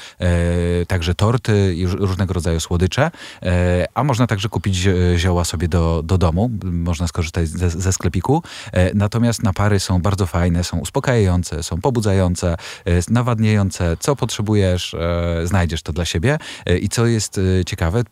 także 0.89 1.15
torty 1.15 1.75
i 1.75 1.87
róż- 1.87 2.01
różnego 2.01 2.35
rodzaju 2.35 2.61
słodycze. 2.61 3.11
A 3.95 4.05
można 4.05 4.27
także 4.27 4.49
kupić 4.49 4.75
zi- 4.75 4.91
zioła 5.17 5.45
sobie 5.45 5.69
do, 5.69 6.03
do 6.05 6.19
domu. 6.19 6.51
Można 6.65 7.09
skorzystać 7.09 7.49
ze, 7.49 7.71
ze 7.71 7.93
sklepiku. 7.93 8.43
Natomiast 8.95 9.43
napary 9.43 9.81
są 9.81 10.03
bardzo 10.03 10.27
fajne, 10.27 10.65
są 10.65 10.79
uspokajające, 10.79 11.63
są 11.63 11.81
pobudzające, 11.81 12.57
nawadniające. 13.11 13.97
Co 14.01 14.17
potrzebujesz, 14.17 14.97
znajdziesz 15.45 15.83
to 15.83 15.93
dla 15.93 16.05
siebie. 16.05 16.39
I 16.81 16.89
co 16.89 17.07
jest 17.07 17.41
ciekawe, 17.67 18.03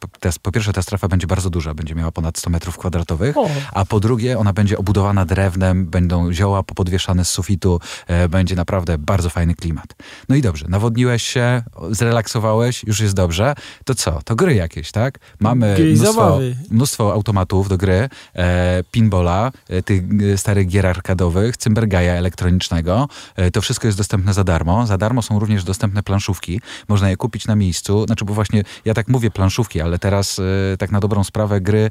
po, 0.42 0.52
pierwsze 0.52 0.72
ta 0.72 0.82
strefa 0.82 1.08
będzie 1.08 1.26
bardzo 1.26 1.50
duża, 1.50 1.74
będzie 1.74 1.94
miała 1.94 2.12
ponad 2.12 2.38
100 2.38 2.50
metrów 2.50 2.78
kwadratowych, 2.78 3.36
a 3.72 3.84
po 3.84 4.00
drugie 4.00 4.38
ona 4.38 4.52
będzie 4.52 4.78
obudowana 4.78 5.24
drewnem, 5.24 5.86
będą 5.86 6.13
zioła 6.32 6.62
popodwieszane 6.62 7.24
z 7.24 7.30
sufitu, 7.30 7.80
e, 8.06 8.28
będzie 8.28 8.56
naprawdę 8.56 8.98
bardzo 8.98 9.30
fajny 9.30 9.54
klimat. 9.54 9.94
No 10.28 10.36
i 10.36 10.42
dobrze, 10.42 10.66
nawodniłeś 10.68 11.22
się, 11.22 11.62
zrelaksowałeś, 11.90 12.84
już 12.84 13.00
jest 13.00 13.14
dobrze, 13.14 13.54
to 13.84 13.94
co? 13.94 14.22
To 14.24 14.36
gry 14.36 14.54
jakieś, 14.54 14.92
tak? 14.92 15.18
Mamy 15.40 15.74
Gry 15.76 15.94
mnóstwo, 15.94 16.38
mnóstwo 16.70 17.12
automatów 17.12 17.68
do 17.68 17.78
gry, 17.78 18.08
e, 18.34 18.84
pinbola, 18.90 19.52
e, 19.68 19.82
tych 19.82 20.02
e, 20.32 20.38
starych 20.38 20.68
gier 20.68 20.86
arkadowych, 20.86 21.56
cymbergaja 21.56 22.12
elektronicznego. 22.12 23.08
E, 23.36 23.50
to 23.50 23.60
wszystko 23.60 23.88
jest 23.88 23.98
dostępne 23.98 24.34
za 24.34 24.44
darmo. 24.44 24.86
Za 24.86 24.98
darmo 24.98 25.22
są 25.22 25.38
również 25.38 25.64
dostępne 25.64 26.02
planszówki. 26.02 26.60
Można 26.88 27.10
je 27.10 27.16
kupić 27.16 27.46
na 27.46 27.56
miejscu. 27.56 28.06
Znaczy, 28.06 28.24
bo 28.24 28.34
właśnie 28.34 28.62
ja 28.84 28.94
tak 28.94 29.08
mówię 29.08 29.30
planszówki, 29.30 29.80
ale 29.80 29.98
teraz 29.98 30.38
e, 30.38 30.76
tak 30.76 30.90
na 30.90 31.00
dobrą 31.00 31.24
sprawę 31.24 31.60
gry 31.60 31.90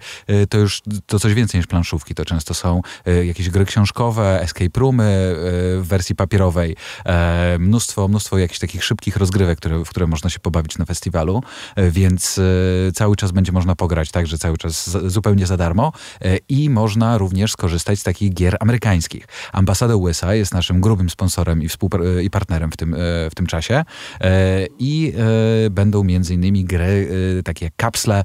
to 0.50 0.58
już 0.58 0.82
to 1.06 1.20
coś 1.20 1.34
więcej 1.34 1.60
niż 1.60 1.68
planszówki. 1.68 2.16
To 2.16 2.26
często 2.26 2.54
są 2.54 2.82
jakieś 3.26 3.50
gry 3.50 3.66
książkowe, 3.66 4.13
escape 4.20 4.80
roomy 4.80 5.04
e, 5.04 5.36
w 5.82 5.88
wersji 5.88 6.16
papierowej, 6.16 6.76
e, 7.06 7.58
mnóstwo, 7.60 8.08
mnóstwo 8.08 8.38
jakichś 8.38 8.60
takich 8.60 8.84
szybkich 8.84 9.18
rozgrywek, 9.18 9.58
które, 9.58 9.86
w 9.86 9.90
które 9.90 10.08
można 10.08 10.30
się 10.30 10.40
pobawić 10.40 10.78
na 10.78 10.86
festiwalu, 10.86 11.44
e, 11.76 11.92
więc 11.92 12.40
cały 12.94 13.16
czas 13.16 13.32
będzie 13.32 13.52
można 13.52 13.76
pograć, 13.76 14.12
także 14.12 14.38
cały 14.38 14.58
czas 14.58 14.90
zupełnie 14.90 15.46
za 15.46 15.58
darmo 15.58 15.92
i 16.50 16.70
można 16.70 17.18
również 17.18 17.52
skorzystać 17.52 18.00
z 18.00 18.04
takich 18.04 18.34
gier 18.34 18.58
amerykańskich. 18.60 19.28
Ambasada 19.52 19.96
USA 19.96 20.36
jest 20.36 20.54
naszym 20.54 20.82
grubym 20.82 21.10
sponsorem 21.10 21.64
i, 21.64 21.68
i 22.24 22.30
partnerem 22.30 22.72
w 22.72 22.78
tym, 22.78 22.96
w 23.32 23.36
tym 23.36 23.46
czasie 23.46 23.84
i 24.80 25.14
będą 25.72 26.04
między 26.04 26.34
innymi 26.34 26.66
gry 26.66 27.10
takie 27.46 27.66
jak 27.66 27.74
kapsle, 27.76 28.24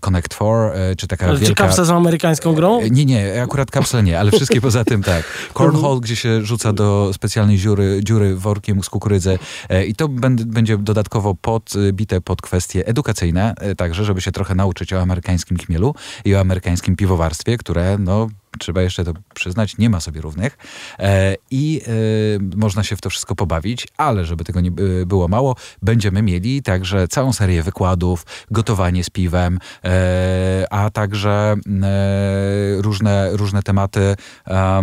Connect 0.00 0.28
4, 0.28 0.50
e, 0.74 0.96
czy 0.96 1.08
taka 1.08 1.26
Ale 1.26 1.38
Czy 1.38 1.44
wielka... 1.44 1.64
kapsa 1.64 1.84
z 1.84 1.90
amerykańską 1.90 2.54
grą? 2.54 2.80
Nie, 2.90 3.04
nie, 3.04 3.42
akurat 3.42 3.70
kapsle 3.70 4.02
nie, 4.02 4.20
ale 4.20 4.30
wszystkie 4.30 4.60
poza 4.60 4.84
tym 4.84 5.02
tak. 5.11 5.11
Cornhole, 5.54 6.00
gdzie 6.00 6.16
się 6.16 6.42
rzuca 6.42 6.72
do 6.72 7.10
specjalnej 7.14 7.58
dziury, 7.58 8.00
dziury 8.04 8.36
workiem 8.36 8.82
z 8.82 8.88
kukurydzy 8.90 9.38
e, 9.68 9.84
i 9.86 9.94
to 9.94 10.08
będ- 10.08 10.44
będzie 10.44 10.78
dodatkowo 10.78 11.34
podbite 11.34 12.20
pod 12.20 12.42
kwestie 12.42 12.86
edukacyjne, 12.86 13.54
e, 13.58 13.74
także 13.74 14.04
żeby 14.04 14.20
się 14.20 14.32
trochę 14.32 14.54
nauczyć 14.54 14.92
o 14.92 15.00
amerykańskim 15.02 15.56
chmielu 15.58 15.94
i 16.24 16.34
o 16.34 16.40
amerykańskim 16.40 16.96
piwowarstwie, 16.96 17.56
które 17.58 17.96
no 17.98 18.28
trzeba 18.58 18.82
jeszcze 18.82 19.04
to 19.04 19.12
przyznać, 19.34 19.78
nie 19.78 19.90
ma 19.90 20.00
sobie 20.00 20.20
równych 20.20 20.58
e, 20.98 21.34
i 21.50 21.82
e, 21.86 22.56
można 22.56 22.82
się 22.82 22.96
w 22.96 23.00
to 23.00 23.10
wszystko 23.10 23.34
pobawić, 23.34 23.88
ale 23.96 24.24
żeby 24.24 24.44
tego 24.44 24.60
nie 24.60 24.70
by- 24.70 25.06
było 25.06 25.28
mało, 25.28 25.56
będziemy 25.82 26.22
mieli 26.22 26.62
także 26.62 27.08
całą 27.08 27.32
serię 27.32 27.62
wykładów, 27.62 28.26
gotowanie 28.50 29.04
z 29.04 29.10
piwem, 29.10 29.58
e, 29.84 30.66
a 30.70 30.90
także 30.90 31.54
e, 31.82 32.82
różne, 32.82 33.28
różne 33.32 33.62
tematy. 33.62 34.16
E, 34.46 34.82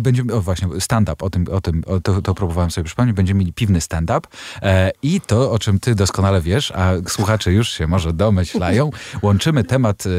będziemy, 0.00 0.34
o 0.34 0.40
właśnie, 0.40 0.68
stand-up, 0.80 1.24
o 1.24 1.30
tym, 1.30 1.46
o 1.50 1.60
tym 1.60 1.82
o 1.86 2.00
to, 2.00 2.22
to 2.22 2.34
próbowałem 2.34 2.70
sobie 2.70 2.84
przypomnieć, 2.84 3.16
będziemy 3.16 3.40
mieli 3.40 3.52
piwny 3.52 3.80
stand-up 3.80 4.28
e, 4.62 4.90
i 5.02 5.20
to, 5.20 5.52
o 5.52 5.58
czym 5.58 5.80
ty 5.80 5.94
doskonale 5.94 6.40
wiesz, 6.40 6.70
a 6.70 6.92
słuchacze 7.08 7.52
już 7.52 7.70
się 7.70 7.86
może 7.86 8.12
domyślają, 8.12 8.90
łączymy 9.22 9.64
temat 9.64 10.04
e, 10.06 10.10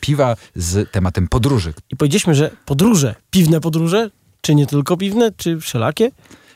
piwa 0.00 0.36
z 0.54 0.90
tematem 0.90 1.21
podróży. 1.28 1.74
I 1.90 1.96
powiedzieliśmy, 1.96 2.34
że 2.34 2.50
podróże, 2.66 3.14
piwne 3.30 3.60
podróże, 3.60 4.10
czy 4.40 4.54
nie 4.54 4.66
tylko 4.66 4.96
piwne, 4.96 5.32
czy 5.36 5.60
wszelakie? 5.60 6.10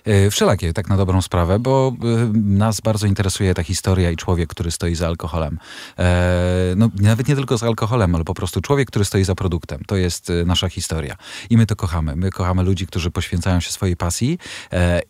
E, 0.07 0.31
Wszelakie, 0.31 0.73
tak 0.73 0.88
na 0.88 0.97
dobrą 0.97 1.23
sprawę, 1.23 1.59
bo 1.59 1.92
e, 2.03 2.33
nas 2.35 2.81
bardzo 2.81 3.07
interesuje 3.07 3.55
ta 3.55 3.62
historia 3.62 4.11
i 4.11 4.16
człowiek, 4.16 4.51
który 4.51 4.71
stoi 4.71 4.95
za 4.95 5.07
alkoholem. 5.07 5.59
E, 5.99 6.47
No, 6.77 6.90
nawet 7.01 7.29
nie 7.29 7.37
tylko 7.37 7.59
za 7.59 7.66
alkoholem, 7.66 8.14
ale 8.14 8.25
po 8.25 8.35
prostu 8.35 8.61
człowiek, 8.61 8.88
który 8.88 9.05
stoi 9.05 9.25
za 9.25 9.35
produktem. 9.35 9.83
To 9.87 9.97
jest 9.97 10.33
nasza 10.47 10.69
historia. 10.69 11.16
I 11.51 11.57
my 11.57 11.66
to 11.66 11.77
kochamy. 11.77 12.16
My 12.16 12.31
kochamy 12.31 12.62
ludzi, 12.62 12.87
którzy 12.87 13.11
poświęcają 13.11 13.61
się 13.61 13.71
swojej 13.71 13.97
pasji 13.97 14.38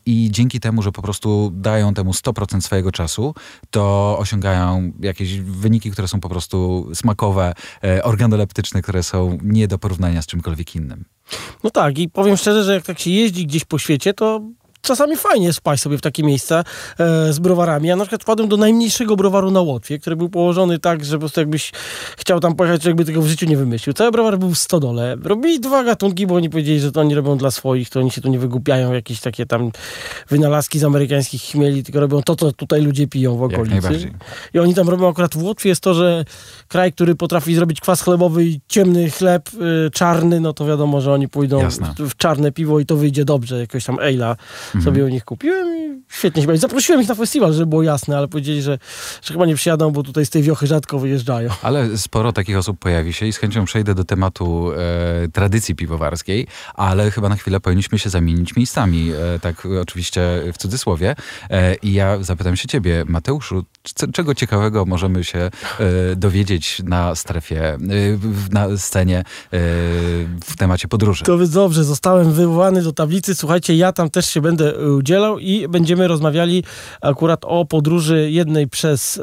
i 0.06 0.28
dzięki 0.30 0.60
temu, 0.60 0.82
że 0.82 0.92
po 0.92 1.02
prostu 1.02 1.50
dają 1.54 1.94
temu 1.94 2.10
100% 2.10 2.60
swojego 2.60 2.92
czasu, 2.92 3.34
to 3.70 4.16
osiągają 4.18 4.92
jakieś 5.00 5.40
wyniki, 5.40 5.90
które 5.90 6.08
są 6.08 6.20
po 6.20 6.28
prostu 6.28 6.88
smakowe, 6.94 7.54
organoleptyczne, 8.02 8.82
które 8.82 9.02
są 9.02 9.38
nie 9.42 9.68
do 9.68 9.78
porównania 9.78 10.22
z 10.22 10.26
czymkolwiek 10.26 10.76
innym. 10.76 11.04
No 11.64 11.70
tak, 11.70 11.98
i 11.98 12.08
powiem 12.08 12.36
szczerze, 12.36 12.64
że 12.64 12.74
jak 12.74 12.84
tak 12.84 12.98
się 12.98 13.10
jeździ 13.10 13.46
gdzieś 13.46 13.64
po 13.64 13.78
świecie, 13.78 14.14
to 14.14 14.40
czasami 14.86 15.16
fajnie 15.16 15.52
spać 15.52 15.80
sobie 15.80 15.98
w 15.98 16.00
takie 16.00 16.22
miejsca 16.22 16.64
e, 16.98 17.32
z 17.32 17.38
browarami. 17.38 17.88
Ja 17.88 17.96
na 17.96 18.04
przykład 18.04 18.22
wpadłem 18.22 18.48
do 18.48 18.56
najmniejszego 18.56 19.16
browaru 19.16 19.50
na 19.50 19.60
Łotwie, 19.60 19.98
który 19.98 20.16
był 20.16 20.28
położony 20.28 20.78
tak, 20.78 21.04
że 21.04 21.16
po 21.16 21.20
prostu 21.20 21.40
jakbyś 21.40 21.72
chciał 22.16 22.40
tam 22.40 22.54
pojechać, 22.54 22.84
jakby 22.84 23.04
tego 23.04 23.22
w 23.22 23.26
życiu 23.26 23.46
nie 23.46 23.56
wymyślił. 23.56 23.94
Cały 23.94 24.10
browar 24.10 24.38
był 24.38 24.50
w 24.50 24.58
stodole. 24.58 25.16
Robili 25.22 25.60
dwa 25.60 25.84
gatunki, 25.84 26.26
bo 26.26 26.34
oni 26.34 26.50
powiedzieli, 26.50 26.80
że 26.80 26.92
to 26.92 27.00
oni 27.00 27.14
robią 27.14 27.36
dla 27.36 27.50
swoich, 27.50 27.90
to 27.90 28.00
oni 28.00 28.10
się 28.10 28.20
tu 28.20 28.28
nie 28.28 28.38
wygłupiają, 28.38 28.92
jakieś 28.92 29.20
takie 29.20 29.46
tam 29.46 29.70
wynalazki 30.28 30.78
z 30.78 30.84
amerykańskich 30.84 31.42
chmieli, 31.42 31.84
tylko 31.84 32.00
robią 32.00 32.22
to, 32.22 32.36
co 32.36 32.52
tutaj 32.52 32.82
ludzie 32.82 33.06
piją 33.06 33.36
w 33.36 33.42
okolicy. 33.42 34.10
I 34.54 34.58
oni 34.58 34.74
tam 34.74 34.88
robią 34.88 35.08
akurat 35.08 35.34
w 35.34 35.42
Łotwie 35.42 35.68
jest 35.68 35.80
to, 35.80 35.94
że 35.94 36.24
kraj, 36.68 36.92
który 36.92 37.14
potrafi 37.14 37.54
zrobić 37.54 37.80
kwas 37.80 38.02
chlebowy 38.02 38.44
i 38.44 38.60
ciemny 38.68 39.10
chleb 39.10 39.50
y, 39.86 39.90
czarny, 39.90 40.40
no 40.40 40.52
to 40.52 40.66
wiadomo, 40.66 41.00
że 41.00 41.12
oni 41.12 41.28
pójdą 41.28 41.68
w, 41.70 42.10
w 42.10 42.16
czarne 42.16 42.52
piwo 42.52 42.80
i 42.80 42.86
to 42.86 42.96
wyjdzie 42.96 43.24
dobrze, 43.24 43.60
jakoś 43.60 43.84
tam 43.84 43.98
ale'a 44.78 44.84
sobie 44.84 45.04
u 45.04 45.08
nich 45.08 45.24
kupiłem 45.24 45.76
i 45.76 46.02
świetnie 46.08 46.42
się 46.42 46.46
bawię. 46.46 46.58
Zaprosiłem 46.58 47.02
ich 47.02 47.08
na 47.08 47.14
festiwal, 47.14 47.52
żeby 47.52 47.66
było 47.66 47.82
jasne, 47.82 48.18
ale 48.18 48.28
powiedzieli, 48.28 48.62
że, 48.62 48.78
że 49.22 49.34
chyba 49.34 49.46
nie 49.46 49.54
przyjadą, 49.54 49.90
bo 49.90 50.02
tutaj 50.02 50.26
z 50.26 50.30
tej 50.30 50.42
wiochy 50.42 50.66
rzadko 50.66 50.98
wyjeżdżają. 50.98 51.50
Ale 51.62 51.98
sporo 51.98 52.32
takich 52.32 52.56
osób 52.56 52.78
pojawi 52.78 53.12
się 53.12 53.26
i 53.26 53.32
z 53.32 53.36
chęcią 53.36 53.64
przejdę 53.64 53.94
do 53.94 54.04
tematu 54.04 54.72
e, 54.72 55.28
tradycji 55.28 55.74
piwowarskiej, 55.74 56.46
ale 56.74 57.10
chyba 57.10 57.28
na 57.28 57.36
chwilę 57.36 57.60
powinniśmy 57.60 57.98
się 57.98 58.10
zamienić 58.10 58.56
miejscami, 58.56 59.10
e, 59.34 59.38
tak 59.38 59.66
oczywiście 59.82 60.42
w 60.52 60.58
cudzysłowie. 60.58 61.16
E, 61.50 61.74
I 61.74 61.92
ja 61.92 62.22
zapytam 62.22 62.56
się 62.56 62.68
ciebie, 62.68 63.04
Mateuszu, 63.06 63.64
czego 64.12 64.34
ciekawego 64.34 64.84
możemy 64.84 65.24
się 65.24 65.38
e, 65.38 65.50
dowiedzieć 66.16 66.82
na 66.84 67.14
strefie, 67.14 67.74
e, 67.74 67.78
na 68.50 68.76
scenie 68.76 69.18
e, 69.18 69.24
w 70.44 70.56
temacie 70.58 70.88
podróży? 70.88 71.24
To 71.24 71.38
dobrze, 71.46 71.84
zostałem 71.84 72.32
wywołany 72.32 72.82
do 72.82 72.92
tablicy. 72.92 73.34
Słuchajcie, 73.34 73.76
ja 73.76 73.92
tam 73.92 74.10
też 74.10 74.28
się 74.28 74.40
będę 74.40 74.80
y, 74.80 74.92
udzielał 74.92 75.38
i 75.38 75.68
będziemy 75.68 76.08
rozmawiali 76.08 76.64
akurat 77.00 77.44
o 77.44 77.64
podróży 77.64 78.30
jednej 78.30 78.68
przez, 78.68 79.20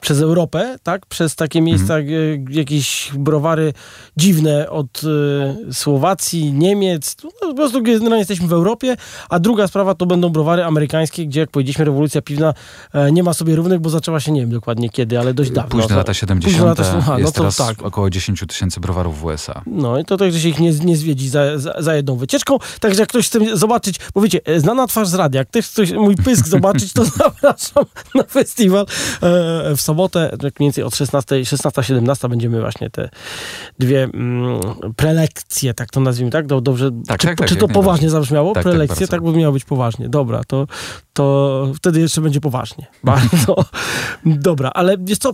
przez 0.00 0.20
Europę, 0.20 0.76
tak? 0.82 1.06
Przez 1.06 1.36
takie 1.36 1.60
miejsca, 1.60 1.98
y, 1.98 2.44
jakieś 2.50 3.10
browary 3.14 3.72
dziwne 4.16 4.70
od 4.70 5.02
y, 5.68 5.74
Słowacji, 5.74 6.52
Niemiec. 6.52 7.16
No, 7.24 7.30
po 7.40 7.54
prostu 7.54 7.82
generalnie 7.82 8.18
jesteśmy 8.18 8.48
w 8.48 8.52
Europie, 8.52 8.96
a 9.28 9.38
druga 9.38 9.68
sprawa 9.68 9.94
to 9.94 10.06
będą 10.06 10.28
browary 10.28 10.64
amerykańskie, 10.64 11.26
gdzie 11.26 11.40
jak 11.40 11.50
powiedzieliśmy, 11.50 11.84
rewolucja 11.84 12.22
piwna 12.22 12.54
e, 12.92 13.12
nie 13.12 13.22
ma 13.22 13.34
sobie 13.34 13.56
równych, 13.62 13.80
bo 13.80 13.90
zaczęła 13.90 14.20
się 14.20 14.32
nie 14.32 14.40
wiem 14.40 14.50
dokładnie 14.50 14.90
kiedy, 14.90 15.18
ale 15.18 15.34
dość 15.34 15.50
dawno. 15.50 15.70
Późne 15.70 15.88
To- 15.88 15.96
lata 15.96 16.14
70. 16.14 16.52
Późne 16.54 16.68
lata, 16.68 16.98
aha, 16.98 17.12
no 17.12 17.18
jest 17.18 17.34
teraz 17.34 17.56
tak. 17.56 17.82
około 17.82 18.10
10 18.10 18.44
tysięcy 18.48 18.80
browarów 18.80 19.20
w 19.20 19.24
USA. 19.24 19.62
No 19.66 19.98
i 19.98 20.04
to 20.04 20.16
tak, 20.16 20.32
że 20.32 20.40
się 20.40 20.48
ich 20.48 20.58
nie, 20.60 20.70
nie 20.70 20.96
zwiedzi 20.96 21.28
za, 21.28 21.58
za, 21.58 21.74
za 21.78 21.94
jedną 21.94 22.16
wycieczką. 22.16 22.58
Także 22.80 23.00
jak 23.02 23.08
ktoś 23.08 23.26
chce 23.26 23.56
zobaczyć, 23.56 23.96
bo 24.14 24.20
wiecie, 24.20 24.40
e, 24.44 24.60
znana 24.60 24.86
twarz 24.86 25.08
z 25.08 25.14
radia, 25.14 25.38
jak 25.38 25.48
ktoś 25.48 25.66
chce 25.66 25.84
mój 25.94 26.16
pysk 26.16 26.46
zobaczyć, 26.46 26.92
to 26.92 27.04
zapraszam 27.18 27.84
na 28.14 28.22
festiwal 28.22 28.86
e, 29.22 29.76
w 29.76 29.80
sobotę, 29.80 30.28
tak 30.30 30.60
mniej 30.60 30.66
więcej 30.68 30.84
od 30.84 30.96
16, 30.96 31.42
16-17 31.42 32.28
będziemy 32.28 32.60
właśnie 32.60 32.90
te 32.90 33.08
dwie 33.78 34.02
mm, 34.04 34.60
prelekcje, 34.96 35.74
tak 35.74 35.90
to 35.90 36.00
nazwijmy, 36.00 36.30
tak? 36.30 36.46
Do- 36.46 36.60
Dobrze, 36.60 36.90
Tak, 37.06 37.20
czy, 37.20 37.26
tak, 37.26 37.38
tak, 37.38 37.48
czy 37.48 37.56
to 37.56 37.68
poważnie 37.68 38.10
zabrzmiało? 38.10 38.54
Tak, 38.54 38.64
tak, 38.64 38.70
prelekcje, 38.72 38.94
bardzo. 38.96 39.10
tak, 39.10 39.22
bo 39.22 39.32
miało 39.32 39.52
być 39.52 39.64
poważnie. 39.64 40.08
Dobra, 40.08 40.40
to, 40.46 40.66
to 41.12 41.68
wtedy 41.76 42.00
jeszcze 42.00 42.20
będzie 42.20 42.40
poważnie. 42.40 42.86
Bardzo. 43.04 43.51
Dobra, 44.26 44.70
ale 44.74 44.96
wiesz 44.98 45.18
co, 45.18 45.32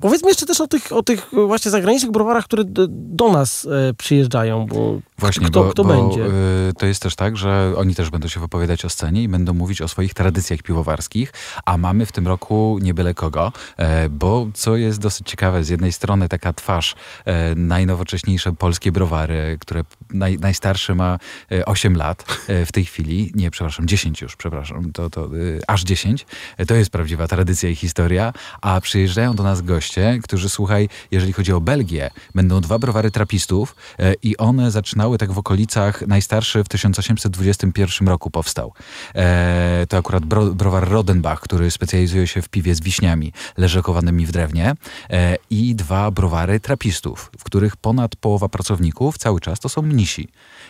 powiedzmy 0.00 0.28
jeszcze 0.28 0.46
też 0.46 0.60
o 0.60 0.66
tych, 0.66 0.92
o 0.92 1.02
tych 1.02 1.30
właśnie 1.46 1.70
zagranicznych 1.70 2.12
browarach, 2.12 2.44
które 2.44 2.64
do 2.88 3.32
nas 3.32 3.66
e, 3.90 3.94
przyjeżdżają, 3.94 4.66
bo 4.66 4.98
Właśnie, 5.18 5.46
kto, 5.46 5.64
bo, 5.64 5.70
kto 5.70 5.84
bo 5.84 5.88
będzie? 5.88 6.26
y, 6.26 6.72
to 6.78 6.86
jest 6.86 7.02
też 7.02 7.16
tak, 7.16 7.36
że 7.36 7.72
oni 7.76 7.94
też 7.94 8.10
będą 8.10 8.28
się 8.28 8.40
wypowiadać 8.40 8.84
o 8.84 8.90
scenie 8.90 9.22
i 9.22 9.28
będą 9.28 9.54
mówić 9.54 9.82
o 9.82 9.88
swoich 9.88 10.14
tradycjach 10.14 10.62
piwowarskich, 10.62 11.32
a 11.64 11.78
mamy 11.78 12.06
w 12.06 12.12
tym 12.12 12.26
roku 12.26 12.78
nie 12.82 12.94
byle 12.94 13.14
kogo, 13.14 13.52
e, 13.76 14.08
bo 14.08 14.46
co 14.54 14.76
jest 14.76 15.00
dosyć 15.00 15.28
ciekawe, 15.28 15.64
z 15.64 15.68
jednej 15.68 15.92
strony 15.92 16.28
taka 16.28 16.52
twarz, 16.52 16.94
e, 17.24 17.54
najnowocześniejsze 17.54 18.52
polskie 18.52 18.92
browary, 18.92 19.58
które 19.60 19.84
naj, 20.12 20.38
najstarszy 20.38 20.94
ma 20.94 21.18
e, 21.52 21.64
8 21.64 21.96
lat 21.96 22.24
e, 22.48 22.66
w 22.66 22.72
tej 22.72 22.84
chwili, 22.84 23.32
nie, 23.34 23.50
przepraszam, 23.50 23.86
10 23.86 24.22
już, 24.22 24.36
przepraszam, 24.36 24.92
to, 24.92 25.10
to 25.10 25.28
aż 25.66 25.84
10, 25.84 26.26
E, 26.56 26.66
to 26.66 26.74
jest 26.74 26.90
prawdziwa 26.90 27.28
tradycja 27.28 27.55
i 27.64 27.74
historia, 27.76 28.32
a 28.60 28.80
przyjeżdżają 28.80 29.34
do 29.34 29.42
nas 29.42 29.62
goście, 29.62 30.18
którzy, 30.22 30.48
słuchaj, 30.48 30.88
jeżeli 31.10 31.32
chodzi 31.32 31.52
o 31.52 31.60
Belgię, 31.60 32.10
będą 32.34 32.60
dwa 32.60 32.78
browary 32.78 33.10
trapistów 33.10 33.76
e, 33.98 34.14
i 34.22 34.36
one 34.36 34.70
zaczynały 34.70 35.18
tak 35.18 35.32
w 35.32 35.38
okolicach, 35.38 36.06
najstarszy 36.06 36.64
w 36.64 36.68
1821 36.68 38.08
roku 38.08 38.30
powstał. 38.30 38.72
E, 39.14 39.86
to 39.88 39.96
akurat 39.96 40.24
bro, 40.24 40.46
browar 40.46 40.88
Rodenbach, 40.88 41.40
który 41.40 41.70
specjalizuje 41.70 42.26
się 42.26 42.42
w 42.42 42.48
piwie 42.48 42.74
z 42.74 42.80
wiśniami 42.80 43.32
leżakowanymi 43.56 44.26
w 44.26 44.32
drewnie 44.32 44.74
e, 45.10 45.36
i 45.50 45.74
dwa 45.74 46.10
browary 46.10 46.60
trapistów, 46.60 47.30
w 47.38 47.44
których 47.44 47.76
ponad 47.76 48.16
połowa 48.16 48.48
pracowników 48.48 49.18
cały 49.18 49.40
czas 49.40 49.60
to 49.60 49.68
są 49.68 49.82
mnisi. 49.82 50.28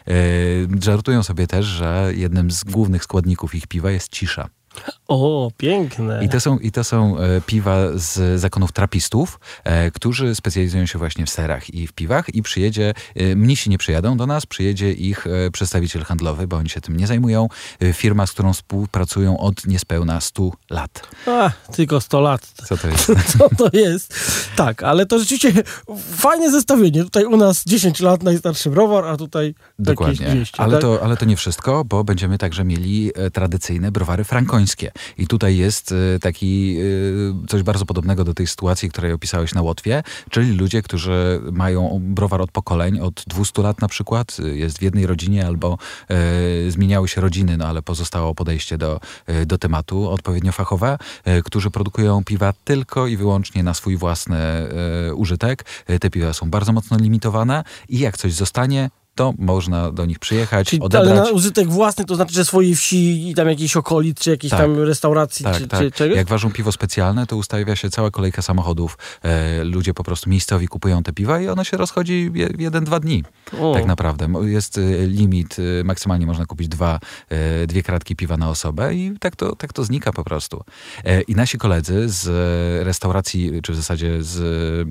E, 0.08 0.12
żartują 0.82 1.22
sobie 1.22 1.46
też, 1.46 1.66
że 1.66 2.12
jednym 2.14 2.50
z 2.50 2.64
głównych 2.64 3.04
składników 3.04 3.54
ich 3.54 3.66
piwa 3.66 3.90
jest 3.90 4.08
cisza. 4.08 4.48
O, 5.08 5.50
piękne. 5.56 6.24
I 6.24 6.28
to 6.28 6.40
są, 6.40 6.58
i 6.58 6.72
to 6.72 6.84
są 6.84 7.18
e, 7.18 7.40
piwa 7.40 7.76
z 7.94 8.40
zakonów 8.40 8.72
trapistów, 8.72 9.40
e, 9.64 9.90
którzy 9.90 10.34
specjalizują 10.34 10.86
się 10.86 10.98
właśnie 10.98 11.26
w 11.26 11.30
serach 11.30 11.74
i 11.74 11.86
w 11.86 11.92
piwach 11.92 12.34
i 12.34 12.42
przyjedzie, 12.42 12.94
e, 13.14 13.36
mnisi 13.36 13.70
nie 13.70 13.78
przyjadą 13.78 14.16
do 14.16 14.26
nas, 14.26 14.46
przyjedzie 14.46 14.92
ich 14.92 15.26
e, 15.26 15.50
przedstawiciel 15.50 16.04
handlowy, 16.04 16.46
bo 16.46 16.56
oni 16.56 16.68
się 16.68 16.80
tym 16.80 16.96
nie 16.96 17.06
zajmują. 17.06 17.48
E, 17.80 17.92
firma, 17.92 18.26
z 18.26 18.32
którą 18.32 18.52
współpracują 18.52 19.38
od 19.38 19.66
niespełna 19.66 20.20
100 20.20 20.50
lat. 20.70 21.08
A, 21.26 21.50
tylko 21.72 22.00
100 22.00 22.20
lat. 22.20 22.52
Co 22.64 22.76
to 22.76 22.88
jest? 22.88 23.06
Co 23.38 23.48
to 23.48 23.78
jest? 23.78 24.14
Tak, 24.56 24.82
ale 24.82 25.06
to 25.06 25.18
rzeczywiście 25.18 25.62
fajne 26.16 26.50
zestawienie. 26.50 27.04
Tutaj 27.04 27.24
u 27.24 27.36
nas 27.36 27.64
10 27.66 28.00
lat 28.00 28.22
najstarszy 28.22 28.70
browar, 28.70 29.04
a 29.04 29.16
tutaj 29.16 29.54
Dokładnie. 29.78 30.30
200. 30.30 30.60
Ale, 30.60 30.72
tak? 30.72 30.80
to, 30.80 31.02
ale 31.02 31.16
to 31.16 31.24
nie 31.24 31.36
wszystko, 31.36 31.84
bo 31.84 32.04
będziemy 32.04 32.38
także 32.38 32.64
mieli 32.64 33.10
e, 33.14 33.30
tradycyjne 33.30 33.92
browary 33.92 34.24
frankońskie. 34.24 34.65
I 35.18 35.26
tutaj 35.26 35.56
jest 35.56 35.92
e, 35.92 36.18
taki 36.18 36.76
e, 36.78 37.46
coś 37.48 37.62
bardzo 37.62 37.86
podobnego 37.86 38.24
do 38.24 38.34
tej 38.34 38.46
sytuacji, 38.46 38.90
której 38.90 39.12
opisałeś 39.12 39.54
na 39.54 39.62
Łotwie, 39.62 40.02
czyli 40.30 40.52
ludzie, 40.52 40.82
którzy 40.82 41.40
mają 41.52 41.98
browar 42.02 42.40
od 42.40 42.50
pokoleń, 42.50 43.00
od 43.00 43.24
200 43.26 43.62
lat 43.62 43.80
na 43.80 43.88
przykład, 43.88 44.36
e, 44.44 44.48
jest 44.48 44.78
w 44.78 44.82
jednej 44.82 45.06
rodzinie 45.06 45.46
albo 45.46 45.78
zmieniały 46.68 47.08
się 47.08 47.20
rodziny, 47.20 47.56
no 47.56 47.66
ale 47.66 47.82
pozostało 47.82 48.34
podejście 48.34 48.78
do, 48.78 49.00
do 49.46 49.58
tematu 49.58 50.10
odpowiednio 50.10 50.52
fachowe, 50.52 50.98
którzy 51.44 51.70
produkują 51.70 52.24
piwa 52.24 52.52
tylko 52.64 53.06
i 53.06 53.16
wyłącznie 53.16 53.62
na 53.62 53.74
swój 53.74 53.96
własny 53.96 54.36
użytek. 55.14 55.64
Te 56.00 56.10
piwa 56.10 56.32
są 56.32 56.50
bardzo 56.50 56.72
mocno 56.72 56.98
limitowane 56.98 57.64
i 57.88 57.98
jak 57.98 58.16
coś 58.16 58.32
zostanie, 58.32 58.90
to 59.16 59.34
można 59.38 59.92
do 59.92 60.06
nich 60.06 60.18
przyjechać, 60.18 60.68
Czyli, 60.68 60.82
ale 60.82 60.86
odebrać. 60.86 61.28
na 61.28 61.30
użytek 61.30 61.68
własny, 61.68 62.04
to 62.04 62.16
znaczy, 62.16 62.34
że 62.34 62.44
swojej 62.44 62.76
wsi 62.76 63.30
i 63.30 63.34
tam 63.34 63.48
jakichś 63.48 63.76
okolic, 63.76 64.18
czy 64.20 64.30
jakiejś 64.30 64.50
Tak. 64.50 64.60
tam 64.60 64.78
restauracji, 64.78 65.44
Tak, 65.44 65.56
czy, 65.58 65.68
tak. 65.68 65.80
czy 65.80 65.90
czegoś? 65.90 66.16
Jak 66.16 66.28
ważą 66.28 66.50
piwo 66.50 66.72
specjalne, 66.72 67.26
to 67.26 67.36
ustawia 67.36 67.76
się 67.76 67.90
cała 67.90 68.10
kolejka 68.10 68.42
samochodów. 68.42 68.98
E, 69.22 69.64
ludzie 69.64 69.94
po 69.94 70.04
prostu 70.04 70.30
miejscowi 70.30 70.68
kupują 70.68 71.02
te 71.02 71.12
piwa 71.12 71.40
i 71.40 71.48
ono 71.48 71.64
się 71.64 71.76
rozchodzi 71.76 72.30
je, 72.34 72.48
jeden, 72.58 72.84
dwa 72.84 73.00
dni. 73.00 73.24
O. 73.60 73.74
Tak 73.74 73.86
naprawdę. 73.86 74.28
Jest 74.42 74.78
e, 74.78 75.06
limit, 75.06 75.56
e, 75.80 75.84
maksymalnie 75.84 76.26
można 76.26 76.46
kupić 76.46 76.68
dwa, 76.68 77.00
e, 77.28 77.66
dwie 77.66 77.82
kratki 77.82 78.16
piwa 78.16 78.36
na 78.36 78.50
osobę 78.50 78.94
i 78.94 79.12
tak 79.20 79.36
to, 79.36 79.56
tak 79.56 79.72
to 79.72 79.84
znika 79.84 80.12
po 80.12 80.24
prostu. 80.24 80.64
E, 81.04 81.20
I 81.20 81.34
nasi 81.34 81.58
koledzy 81.58 82.08
z 82.08 82.28
e, 82.28 82.84
restauracji, 82.84 83.62
czy 83.62 83.72
w 83.72 83.76
zasadzie 83.76 84.22
z 84.22 84.38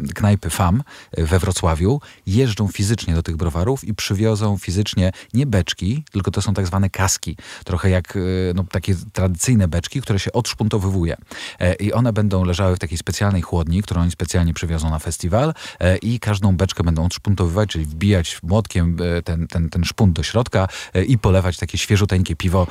e, 0.09 0.13
knajpy 0.13 0.49
FAM 0.49 0.83
we 1.17 1.39
Wrocławiu 1.39 2.01
jeżdżą 2.27 2.67
fizycznie 2.67 3.13
do 3.15 3.23
tych 3.23 3.37
browarów 3.37 3.83
i 3.83 3.93
przywiozą 4.15 4.57
fizycznie 4.57 5.11
nie 5.33 5.45
beczki, 5.45 6.03
tylko 6.11 6.31
to 6.31 6.41
są 6.41 6.53
tak 6.53 6.67
zwane 6.67 6.89
kaski. 6.89 7.37
Trochę 7.63 7.89
jak 7.89 8.15
e, 8.15 8.19
no, 8.55 8.65
takie 8.71 8.95
tradycyjne 9.13 9.67
beczki, 9.67 10.01
które 10.01 10.19
się 10.19 10.31
odszpuntowywuje. 10.31 11.17
E, 11.59 11.73
I 11.73 11.93
one 11.93 12.13
będą 12.13 12.43
leżały 12.43 12.75
w 12.75 12.79
takiej 12.79 12.97
specjalnej 12.97 13.41
chłodni, 13.41 13.81
którą 13.81 14.01
oni 14.01 14.11
specjalnie 14.11 14.53
przywiozą 14.53 14.89
na 14.89 14.99
festiwal 14.99 15.53
e, 15.79 15.97
i 15.97 16.19
każdą 16.19 16.57
beczkę 16.57 16.83
będą 16.83 17.05
odszpuntowywać, 17.05 17.69
czyli 17.69 17.85
wbijać 17.85 18.39
młotkiem 18.43 18.97
ten, 19.23 19.47
ten, 19.47 19.69
ten 19.69 19.83
szpunt 19.83 20.13
do 20.13 20.23
środka 20.23 20.67
i 21.07 21.17
polewać 21.17 21.57
takie 21.57 21.77
świeżuteńkie 21.77 22.35
piwo. 22.35 22.67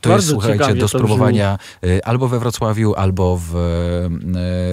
To 0.00 0.08
Bardzo 0.08 0.32
jest, 0.32 0.46
słuchajcie, 0.46 0.74
do 0.74 0.88
spróbowania 0.88 1.58
albo 2.04 2.28
we 2.28 2.38
Wrocławiu, 2.38 2.94
albo 2.94 3.40
w, 3.42 3.54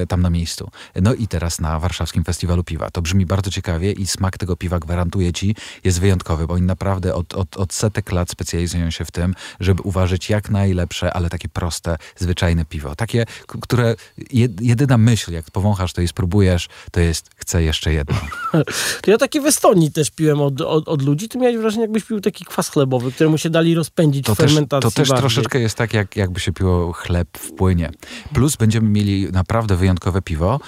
tam 0.08 0.22
na 0.22 0.30
miejscu. 0.30 0.70
No 1.02 1.14
i 1.14 1.28
teraz 1.28 1.62
na 1.62 1.80
warszawskim 1.80 2.24
festiwalu 2.24 2.64
piwa. 2.64 2.92
To 2.92 3.02
brzmi 3.02 3.26
bardzo 3.26 3.52
ciekawie 3.52 3.92
i 3.92 4.08
smak 4.08 4.38
tego 4.38 4.58
piwa, 4.58 4.80
gwarantuję 4.80 5.34
ci, 5.34 5.56
jest 5.84 5.91
wyjątkowy, 6.00 6.48
bo 6.48 6.54
oni 6.54 6.66
naprawdę 6.66 7.16
od, 7.16 7.34
od, 7.34 7.58
od 7.58 7.74
setek 7.74 8.12
lat 8.12 8.30
specjalizują 8.30 8.92
się 8.92 9.06
w 9.06 9.12
tym, 9.12 9.36
żeby 9.60 9.82
uważać 9.82 10.30
jak 10.30 10.50
najlepsze, 10.50 11.14
ale 11.14 11.30
takie 11.30 11.50
proste, 11.50 11.98
zwyczajne 12.18 12.66
piwo. 12.66 12.96
Takie, 12.96 13.26
które 13.62 13.96
jed, 14.32 14.62
jedyna 14.62 14.98
myśl, 14.98 15.32
jak 15.32 15.52
powąchasz 15.52 15.94
to 15.94 16.02
i 16.02 16.08
spróbujesz, 16.08 16.68
to 16.92 17.00
jest 17.00 17.30
chcę 17.36 17.64
jeszcze 17.64 17.94
jedno. 17.94 18.16
Ja 19.08 19.18
takie 19.18 19.42
w 19.42 19.46
Estonii 19.46 19.92
też 19.92 20.12
piłem 20.12 20.42
od, 20.42 20.62
od, 20.62 20.88
od 20.88 21.02
ludzi. 21.02 21.30
Ty 21.30 21.38
miałeś 21.38 21.58
wrażenie, 21.58 21.82
jakbyś 21.82 22.04
pił 22.04 22.22
taki 22.22 22.46
kwas 22.46 22.70
chlebowy, 22.70 23.12
któremu 23.12 23.38
się 23.38 23.50
dali 23.50 23.76
rozpędzić 23.76 24.26
To 24.26 24.36
w 24.36 24.38
też, 24.38 24.52
fermentacji 24.52 24.92
to 24.92 24.96
też 24.96 25.10
bardziej. 25.10 25.22
troszeczkę 25.22 25.60
jest 25.60 25.76
tak, 25.78 25.94
jak, 25.94 26.16
jakby 26.16 26.40
się 26.40 26.54
piło 26.54 26.94
chleb 26.94 27.28
w 27.38 27.52
płynie. 27.54 27.92
Plus 28.34 28.56
będziemy 28.56 28.90
mieli 28.90 29.32
naprawdę 29.32 29.76
wyjątkowe 29.76 30.22
piwo. 30.22 30.60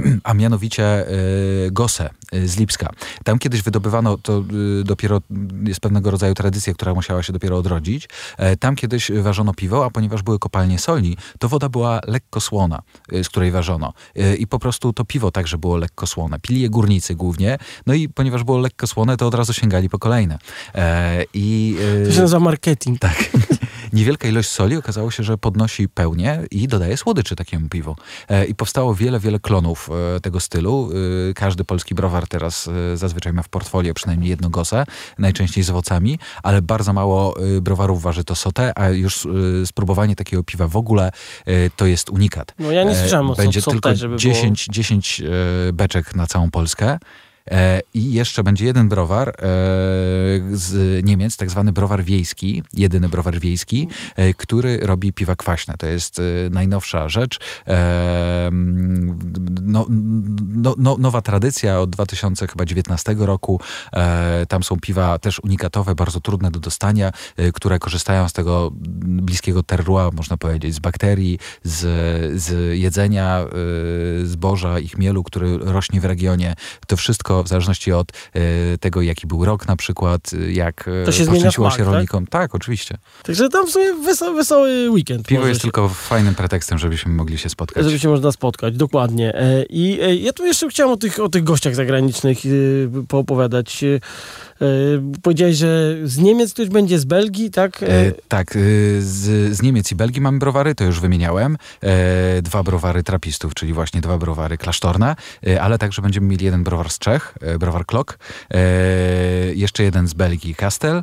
a 0.24 0.34
mianowicie 0.34 1.06
Gosę 1.70 2.10
z 2.44 2.56
Lipska. 2.56 2.90
Tam 3.24 3.38
kiedyś 3.38 3.62
wydobywano, 3.62 4.18
to 4.18 4.44
dopiero 4.84 5.20
jest 5.64 5.80
pewnego 5.80 6.10
rodzaju 6.10 6.34
tradycja, 6.34 6.74
która 6.74 6.94
musiała 6.94 7.22
się 7.22 7.32
dopiero 7.32 7.58
odrodzić. 7.58 8.08
Tam 8.60 8.76
kiedyś 8.76 9.10
ważono 9.12 9.54
piwo, 9.54 9.84
a 9.84 9.90
ponieważ 9.90 10.22
były 10.22 10.38
kopalnie 10.38 10.78
soli, 10.78 11.16
to 11.38 11.48
woda 11.48 11.68
była 11.68 12.00
lekko 12.06 12.40
słona, 12.40 12.82
z 13.22 13.28
której 13.28 13.50
ważono. 13.50 13.92
I 14.38 14.46
po 14.46 14.58
prostu 14.58 14.92
to 14.92 15.04
piwo 15.04 15.30
także 15.30 15.58
było 15.58 15.76
lekko 15.76 16.06
słone. 16.06 16.38
Pili 16.40 16.60
je 16.60 16.70
górnicy 16.70 17.14
głównie, 17.14 17.58
no 17.86 17.94
i 17.94 18.08
ponieważ 18.08 18.44
było 18.44 18.58
lekko 18.58 18.86
słone, 18.86 19.16
to 19.16 19.26
od 19.26 19.34
razu 19.34 19.52
sięgali 19.52 19.88
po 19.88 19.98
kolejne. 19.98 20.38
I, 21.34 21.76
to 22.06 22.12
się 22.12 22.20
nazywa 22.20 22.40
marketing. 22.40 22.98
Tak. 22.98 23.30
Niewielka 23.92 24.28
ilość 24.28 24.48
soli 24.48 24.76
okazało 24.76 25.10
się, 25.10 25.22
że 25.22 25.38
podnosi 25.38 25.88
pełnię 25.88 26.42
i 26.50 26.68
dodaje 26.68 26.96
słodyczy 26.96 27.36
takiemu 27.36 27.68
piwu. 27.68 27.96
E, 28.28 28.44
I 28.44 28.54
powstało 28.54 28.94
wiele, 28.94 29.20
wiele 29.20 29.40
klonów 29.40 29.90
e, 30.16 30.20
tego 30.20 30.40
stylu. 30.40 30.90
E, 31.30 31.34
każdy 31.34 31.64
polski 31.64 31.94
browar 31.94 32.28
teraz 32.28 32.70
zazwyczaj 32.94 33.32
ma 33.32 33.42
w 33.42 33.48
portfolio 33.48 33.94
przynajmniej 33.94 34.30
jedno 34.30 34.50
gosę, 34.50 34.84
najczęściej 35.18 35.64
z 35.64 35.70
owocami, 35.70 36.18
ale 36.42 36.62
bardzo 36.62 36.92
mało 36.92 37.34
browarów 37.60 38.02
waży 38.02 38.24
to 38.24 38.34
sotę, 38.34 38.78
a 38.78 38.88
już 38.88 39.28
spróbowanie 39.64 40.16
takiego 40.16 40.42
piwa 40.42 40.68
w 40.68 40.76
ogóle 40.76 41.10
to 41.76 41.86
jest 41.86 42.10
unikat. 42.10 42.54
No 42.58 42.72
ja 42.72 42.84
nie 42.84 42.94
słyszałem 42.94 43.30
o 43.30 43.34
Będzie 43.34 43.62
sotę, 43.62 43.72
tylko 43.72 43.96
żeby 43.96 44.16
10, 44.16 44.66
było... 44.66 44.74
10 44.74 45.22
beczek 45.72 46.14
na 46.14 46.26
całą 46.26 46.50
Polskę. 46.50 46.98
E, 47.50 47.80
I 47.94 48.12
jeszcze 48.12 48.42
będzie 48.42 48.64
jeden 48.64 48.88
browar 48.88 49.28
e, 49.28 49.32
z 50.52 51.04
Niemiec, 51.04 51.36
tak 51.36 51.50
zwany 51.50 51.72
browar 51.72 52.04
wiejski, 52.04 52.62
jedyny 52.74 53.08
browar 53.08 53.40
wiejski, 53.40 53.88
e, 54.16 54.34
który 54.34 54.78
robi 54.82 55.12
piwa 55.12 55.36
kwaśne. 55.36 55.74
To 55.78 55.86
jest 55.86 56.20
najnowsza 56.50 57.08
rzecz. 57.08 57.40
No, 59.62 59.86
no, 60.40 60.74
no, 60.78 60.96
nowa 60.98 61.22
tradycja 61.22 61.80
od 61.80 61.90
2019 61.90 63.14
roku. 63.18 63.60
Tam 64.48 64.62
są 64.62 64.76
piwa 64.80 65.18
też 65.18 65.40
unikatowe, 65.40 65.94
bardzo 65.94 66.20
trudne 66.20 66.50
do 66.50 66.60
dostania, 66.60 67.12
które 67.54 67.78
korzystają 67.78 68.28
z 68.28 68.32
tego 68.32 68.70
bliskiego 68.74 69.62
terroir, 69.62 70.12
można 70.12 70.36
powiedzieć, 70.36 70.74
z 70.74 70.78
bakterii, 70.78 71.38
z, 71.64 71.80
z 72.42 72.78
jedzenia 72.78 73.44
zboża 74.24 74.78
i 74.78 74.88
chmielu, 74.88 75.22
który 75.22 75.58
rośnie 75.58 76.00
w 76.00 76.04
regionie. 76.04 76.54
To 76.86 76.96
wszystko 76.96 77.31
wszystko 77.32 77.44
w 77.44 77.48
zależności 77.48 77.92
od 77.92 78.12
e, 78.34 78.78
tego, 78.78 79.02
jaki 79.02 79.26
był 79.26 79.44
rok 79.44 79.68
na 79.68 79.76
przykład, 79.76 80.30
jak 80.48 80.88
e, 81.02 81.04
to 81.04 81.12
się 81.12 81.26
poszczęściło 81.26 81.70
się 81.70 81.76
tak? 81.76 81.86
rolnikom. 81.86 82.26
Tak? 82.26 82.54
oczywiście. 82.54 82.98
Także 83.22 83.48
tam 83.48 83.66
w 83.66 83.70
sumie 83.70 83.94
wesoły, 83.94 84.36
wesoły 84.36 84.90
weekend. 84.90 85.26
Piwo 85.26 85.46
jest 85.46 85.60
się... 85.60 85.62
tylko 85.62 85.88
fajnym 85.88 86.34
pretekstem, 86.34 86.78
żebyśmy 86.78 87.12
mogli 87.12 87.38
się 87.38 87.48
spotkać. 87.48 87.84
Żeby 87.84 87.98
się 87.98 88.08
można 88.08 88.32
spotkać, 88.32 88.76
dokładnie. 88.76 89.34
E, 89.34 89.64
I 89.64 89.98
ja 90.24 90.32
tu 90.32 90.46
jeszcze 90.46 90.68
chciałem 90.68 90.92
o 90.92 90.96
tych, 90.96 91.20
o 91.20 91.28
tych 91.28 91.44
gościach 91.44 91.74
zagranicznych 91.74 92.38
poopowiadać. 93.08 93.84
Powiedziałeś, 95.22 95.56
że 95.56 95.96
z 96.04 96.18
Niemiec 96.18 96.52
ktoś 96.52 96.68
będzie 96.68 96.98
z 96.98 97.04
Belgii, 97.04 97.50
tak? 97.50 97.82
E, 97.82 98.12
tak, 98.28 98.54
z, 98.98 99.56
z, 99.56 99.62
Niemiec 99.62 99.92
i 99.92 99.94
Belgii 99.94 100.20
mamy 100.20 100.38
browary, 100.38 100.74
to 100.74 100.84
już 100.84 101.00
wymieniałem. 101.00 101.56
E, 101.82 102.42
dwa 102.42 102.62
browary 102.62 103.02
trapistów, 103.02 103.54
czyli 103.54 103.72
właśnie 103.72 104.00
dwa 104.00 104.18
browary 104.18 104.58
klasztorne, 104.58 105.16
e, 105.46 105.62
ale 105.62 105.78
także 105.78 106.02
będziemy 106.02 106.26
mieli 106.26 106.44
jeden 106.44 106.64
browar 106.64 106.90
z 106.90 106.98
Czech, 106.98 107.21
Czech, 107.22 107.58
browar 107.58 107.86
Klok, 107.86 108.18
e, 108.50 108.58
jeszcze 109.54 109.82
jeden 109.82 110.08
z 110.08 110.14
Belgii, 110.14 110.54
Castel, 110.54 110.96
e, 110.96 111.02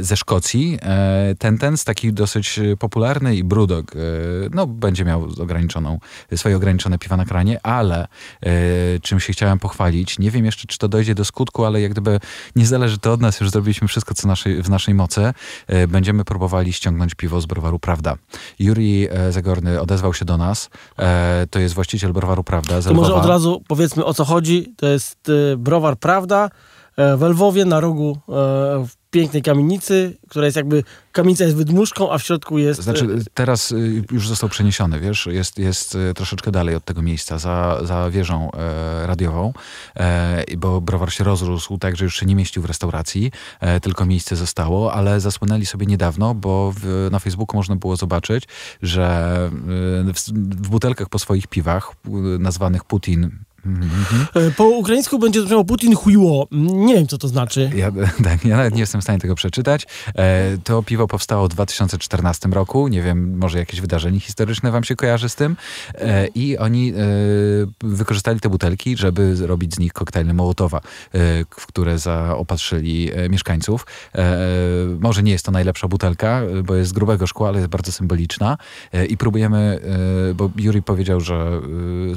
ze 0.00 0.16
Szkocji, 0.16 0.78
e, 0.82 1.34
Tentens, 1.38 1.84
taki 1.84 2.12
dosyć 2.12 2.60
popularny 2.78 3.36
i 3.36 3.44
Brudog, 3.44 3.92
no 4.54 4.66
będzie 4.66 5.04
miał 5.04 5.28
ograniczoną, 5.42 5.98
swoje 6.36 6.56
ograniczone 6.56 6.98
piwa 6.98 7.16
na 7.16 7.24
kranie, 7.24 7.66
ale 7.66 8.08
czym 9.02 9.20
się 9.20 9.32
chciałem 9.32 9.58
pochwalić, 9.58 10.18
nie 10.18 10.30
wiem 10.30 10.44
jeszcze, 10.44 10.66
czy 10.66 10.78
to 10.78 10.88
dojdzie 10.88 11.14
do 11.14 11.24
skutku, 11.24 11.64
ale 11.64 11.80
jak 11.80 11.92
gdyby 11.92 12.20
nie 12.56 12.66
zależy 12.66 12.98
to 12.98 13.12
od 13.12 13.20
nas, 13.20 13.40
już 13.40 13.50
zrobiliśmy 13.50 13.88
wszystko, 13.88 14.14
co 14.14 14.28
naszej, 14.28 14.62
w 14.62 14.70
naszej 14.70 14.94
mocy, 14.94 15.32
będziemy 15.88 16.24
próbowali 16.24 16.72
ściągnąć 16.72 17.14
piwo 17.14 17.40
z 17.40 17.46
browaru 17.46 17.78
Prawda. 17.78 18.16
Juri 18.58 19.08
Zagorny 19.30 19.80
odezwał 19.80 20.14
się 20.14 20.24
do 20.24 20.36
nas, 20.36 20.70
to 21.50 21.58
jest 21.58 21.74
właściciel 21.74 22.12
browaru 22.12 22.44
Prawda. 22.44 22.82
To 22.82 22.94
może 22.94 23.14
od 23.14 23.26
razu 23.26 23.62
powiedzmy 23.68 24.04
o 24.04 24.14
co 24.14 24.24
chodzi. 24.24 24.74
To 24.76 24.86
jest 24.86 24.95
y, 25.28 25.56
browar 25.56 25.96
Prawda 25.96 26.50
e, 26.96 27.16
w 27.16 27.22
Lwowie 27.22 27.64
na 27.64 27.80
rogu 27.80 28.18
e, 28.28 28.32
w 28.86 28.90
pięknej 29.10 29.42
kamienicy, 29.42 30.16
która 30.28 30.44
jest 30.44 30.56
jakby, 30.56 30.84
kamienica 31.12 31.44
jest 31.44 31.56
wydmuszką, 31.56 32.12
a 32.12 32.18
w 32.18 32.22
środku 32.22 32.58
jest... 32.58 32.82
Znaczy 32.82 33.04
e, 33.04 33.08
teraz 33.34 33.74
już 34.12 34.28
został 34.28 34.48
przeniesiony, 34.48 35.00
wiesz, 35.00 35.26
jest, 35.26 35.58
jest 35.58 35.98
troszeczkę 36.14 36.50
dalej 36.50 36.74
od 36.74 36.84
tego 36.84 37.02
miejsca, 37.02 37.38
za, 37.38 37.80
za 37.84 38.10
wieżą 38.10 38.50
radiową, 39.06 39.52
bo 40.58 40.80
browar 40.80 41.12
się 41.12 41.24
rozrósł 41.24 41.78
tak, 41.78 41.96
że 41.96 42.04
już 42.04 42.16
się 42.16 42.26
nie 42.26 42.36
mieścił 42.36 42.62
w 42.62 42.64
restauracji, 42.64 43.32
tylko 43.82 44.06
miejsce 44.06 44.36
zostało, 44.36 44.92
ale 44.92 45.20
zasłynęli 45.20 45.66
sobie 45.66 45.86
niedawno, 45.86 46.34
bo 46.34 46.72
w, 46.76 47.08
na 47.10 47.18
Facebooku 47.18 47.56
można 47.56 47.76
było 47.76 47.96
zobaczyć, 47.96 48.44
że 48.82 49.36
w, 50.14 50.30
w 50.64 50.68
butelkach 50.68 51.08
po 51.08 51.18
swoich 51.18 51.46
piwach, 51.46 51.92
nazwanych 52.38 52.84
Putin, 52.84 53.30
E, 54.34 54.50
po 54.50 54.64
ukraińsku 54.64 55.18
będzie 55.18 55.42
brzmiało 55.42 55.64
Putin 55.64 55.94
chujło. 55.94 56.48
Nie 56.50 56.94
wiem, 56.94 57.06
co 57.06 57.18
to 57.18 57.28
znaczy. 57.28 57.70
Ja, 57.74 57.92
tak, 58.24 58.44
ja 58.44 58.56
nawet 58.56 58.74
nie 58.74 58.80
jestem 58.80 59.00
w 59.00 59.04
stanie 59.04 59.18
tego 59.18 59.34
przeczytać. 59.34 59.86
E, 60.14 60.58
to 60.64 60.82
piwo 60.82 61.06
powstało 61.06 61.46
w 61.46 61.48
2014 61.48 62.48
roku. 62.48 62.88
Nie 62.88 63.02
wiem, 63.02 63.38
może 63.38 63.58
jakieś 63.58 63.80
wydarzenie 63.80 64.20
historyczne 64.20 64.70
wam 64.70 64.84
się 64.84 64.96
kojarzy 64.96 65.28
z 65.28 65.34
tym. 65.34 65.56
E, 65.94 66.26
I 66.26 66.58
oni 66.58 66.92
wykorzystali 67.80 68.40
te 68.40 68.48
butelki, 68.48 68.96
żeby 68.96 69.46
robić 69.46 69.74
z 69.74 69.78
nich 69.78 69.92
koktajle 69.92 70.34
Mołotowa, 70.34 70.80
w 71.58 71.66
które 71.66 71.98
zaopatrzyli 71.98 73.10
mieszkańców. 73.30 73.86
Może 75.00 75.22
nie 75.22 75.32
jest 75.32 75.44
to 75.44 75.52
najlepsza 75.52 75.88
butelka, 75.88 76.42
bo 76.64 76.74
jest 76.74 76.90
z 76.90 76.92
grubego 76.92 77.26
szkła, 77.26 77.48
ale 77.48 77.58
jest 77.58 77.70
bardzo 77.70 77.92
symboliczna. 77.92 78.58
I 79.08 79.16
próbujemy, 79.16 79.80
bo 80.34 80.50
Juri 80.56 80.82
powiedział, 80.82 81.20
że 81.20 81.60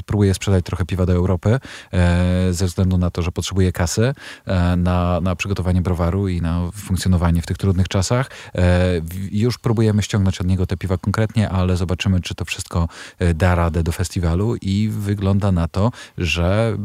próbuje 0.06 0.34
sprzedać 0.34 0.64
trochę 0.64 0.84
piwa 0.86 1.06
do 1.06 1.12
Europy, 1.12 1.39
Europy 1.46 1.66
e, 1.92 2.52
ze 2.52 2.66
względu 2.66 2.98
na 2.98 3.10
to, 3.10 3.22
że 3.22 3.32
potrzebuje 3.32 3.72
kasy 3.72 4.14
e, 4.46 4.76
na, 4.76 5.20
na 5.20 5.36
przygotowanie 5.36 5.82
browaru 5.82 6.28
i 6.28 6.40
na 6.40 6.70
funkcjonowanie 6.74 7.42
w 7.42 7.46
tych 7.46 7.56
trudnych 7.56 7.88
czasach. 7.88 8.30
E, 8.54 9.00
już 9.30 9.58
próbujemy 9.58 10.02
ściągnąć 10.02 10.40
od 10.40 10.46
niego 10.46 10.66
te 10.66 10.76
piwa 10.76 10.98
konkretnie, 10.98 11.48
ale 11.48 11.76
zobaczymy, 11.76 12.20
czy 12.20 12.34
to 12.34 12.44
wszystko 12.44 12.88
da 13.34 13.54
radę 13.54 13.82
do 13.82 13.92
festiwalu 13.92 14.56
i 14.56 14.88
wygląda 14.92 15.52
na 15.52 15.68
to, 15.68 15.92
że 16.18 16.76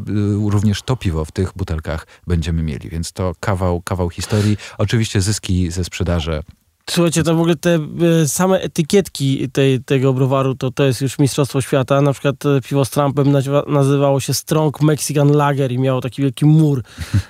również 0.50 0.82
to 0.82 0.96
piwo 0.96 1.24
w 1.24 1.32
tych 1.32 1.52
butelkach 1.56 2.06
będziemy 2.26 2.62
mieli, 2.62 2.88
więc 2.88 3.12
to 3.12 3.34
kawał, 3.40 3.80
kawał 3.80 4.10
historii. 4.10 4.56
Oczywiście 4.78 5.20
zyski 5.20 5.70
ze 5.70 5.84
sprzedaży 5.84 6.42
Słuchajcie, 6.90 7.22
to 7.22 7.34
w 7.34 7.40
ogóle 7.40 7.56
te 7.56 7.78
e, 8.22 8.28
same 8.28 8.60
etykietki 8.60 9.48
tej, 9.50 9.84
tego 9.84 10.12
browaru 10.12 10.54
to, 10.54 10.70
to 10.70 10.84
jest 10.84 11.00
już 11.00 11.18
mistrzostwo 11.18 11.60
świata. 11.60 12.00
Na 12.00 12.12
przykład 12.12 12.46
e, 12.46 12.60
piwo 12.60 12.84
z 12.84 12.90
Trumpem 12.90 13.32
nazywa, 13.32 13.62
nazywało 13.68 14.20
się 14.20 14.34
Strong 14.34 14.80
Mexican 14.80 15.32
Lager 15.32 15.72
i 15.72 15.78
miało 15.78 16.00
taki 16.00 16.22
wielki 16.22 16.44
mur 16.44 16.82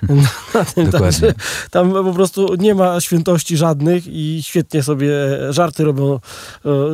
na 0.53 0.65
tym. 0.65 0.91
Także 0.91 1.33
tam 1.71 1.91
po 1.91 2.13
prostu 2.13 2.55
nie 2.55 2.75
ma 2.75 3.01
świętości 3.01 3.57
żadnych 3.57 4.07
i 4.07 4.43
świetnie 4.43 4.83
sobie 4.83 5.09
żarty 5.49 5.83
robią 5.83 6.13
e, 6.13 6.19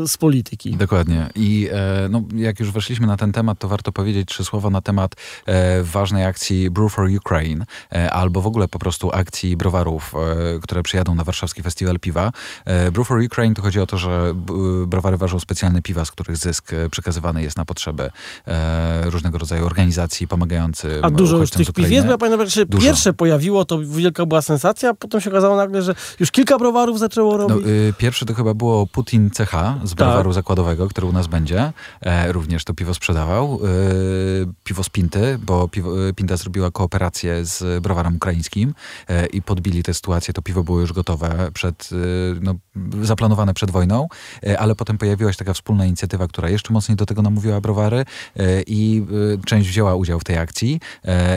z 0.07 0.17
polityki. 0.17 0.71
Dokładnie. 0.71 1.29
I 1.35 1.69
no, 2.09 2.23
jak 2.35 2.59
już 2.59 2.71
weszliśmy 2.71 3.07
na 3.07 3.17
ten 3.17 3.31
temat, 3.31 3.59
to 3.59 3.67
warto 3.67 3.91
powiedzieć 3.91 4.27
trzy 4.27 4.45
słowa 4.45 4.69
na 4.69 4.81
temat 4.81 5.15
ważnej 5.83 6.25
akcji 6.25 6.69
Brew 6.69 6.93
for 6.93 7.09
Ukraine 7.17 7.65
albo 8.11 8.41
w 8.41 8.47
ogóle 8.47 8.67
po 8.67 8.79
prostu 8.79 9.11
akcji 9.13 9.57
browarów, 9.57 10.13
które 10.61 10.83
przyjadą 10.83 11.15
na 11.15 11.23
warszawski 11.23 11.63
festiwal 11.63 11.99
piwa. 11.99 12.31
E, 12.65 12.91
Brew 12.91 13.07
for 13.07 13.19
Ukraine 13.25 13.55
to 13.55 13.61
chodzi 13.61 13.79
o 13.79 13.85
to, 13.85 13.97
że 13.97 14.33
browary 14.87 15.17
ważą 15.17 15.39
specjalne 15.39 15.81
piwa, 15.81 16.05
z 16.05 16.11
których 16.11 16.37
zysk 16.37 16.73
e, 16.73 16.89
przekazywany 16.89 17.43
jest 17.43 17.57
na 17.57 17.65
potrzeby 17.65 18.11
e, 18.47 19.09
różnego 19.09 19.37
rodzaju 19.37 19.65
organizacji 19.65 20.27
pomagających. 20.27 21.03
A 21.03 21.09
dużo 21.09 21.37
już 21.37 21.49
tych 21.51 21.71
piw 21.71 21.91
jest? 21.91 22.05
Bo 22.05 22.11
ja 22.11 22.17
pamiętam, 22.17 22.47
że 22.47 22.65
dużo. 22.65 22.83
pierwsze 22.83 23.13
pojawiło, 23.13 23.65
to 23.65 23.79
wielka 23.79 24.25
była 24.25 24.41
sensacja, 24.41 24.89
a 24.89 24.93
potem 24.93 25.21
się 25.21 25.29
okazało 25.29 25.55
nagle, 25.55 25.81
że 25.81 25.95
już 26.19 26.31
kilka 26.31 26.57
browarów 26.57 26.99
zaczęło 26.99 27.31
no, 27.31 27.37
robić. 27.37 27.65
No, 27.65 27.71
y, 27.71 27.93
pierwszy 27.97 28.25
to 28.25 28.33
chyba 28.33 28.53
było 28.53 28.87
Putin 28.87 29.29
CH 29.29 29.51
z 29.83 29.89
tak. 29.89 29.97
browaru 29.97 30.29
tak. 30.29 30.33
zakładowego, 30.33 30.87
który 30.87 31.07
u 31.07 31.11
nas 31.11 31.27
będzie. 31.27 31.73
E, 32.01 32.31
również 32.31 32.63
to 32.63 32.73
piwo 32.73 32.93
sprzedawał. 32.93 33.59
E, 33.63 33.67
piwo 34.63 34.83
z 34.83 34.89
Pinty, 34.89 35.39
bo 35.45 35.67
piwo, 35.67 35.91
Pinta 36.15 36.37
zrobiła 36.37 36.71
kooperację 36.71 37.45
z 37.45 37.83
browarem 37.83 38.15
ukraińskim 38.15 38.73
e, 39.07 39.25
i 39.25 39.41
podbili 39.41 39.83
tę 39.83 39.93
sytuację. 39.93 40.33
To 40.33 40.41
piwo 40.41 40.63
było 40.63 40.79
już 40.79 40.93
gotowe 40.93 41.51
przed 41.53 41.89
no, 42.43 42.55
zaplanowane 43.01 43.53
przed 43.53 43.71
wojną, 43.71 44.07
e, 44.43 44.59
ale 44.59 44.75
potem 44.75 44.97
pojawiła 44.97 45.31
się 45.31 45.37
taka 45.37 45.53
wspólna 45.53 45.85
inicjatywa, 45.85 46.27
która 46.27 46.49
jeszcze 46.49 46.73
mocniej 46.73 46.95
do 46.95 47.05
tego 47.05 47.21
namówiła 47.21 47.61
browary 47.61 48.05
e, 48.37 48.61
i 48.61 49.05
e, 49.33 49.45
część 49.45 49.69
wzięła 49.69 49.95
udział 49.95 50.19
w 50.19 50.23
tej 50.23 50.37
akcji 50.37 50.79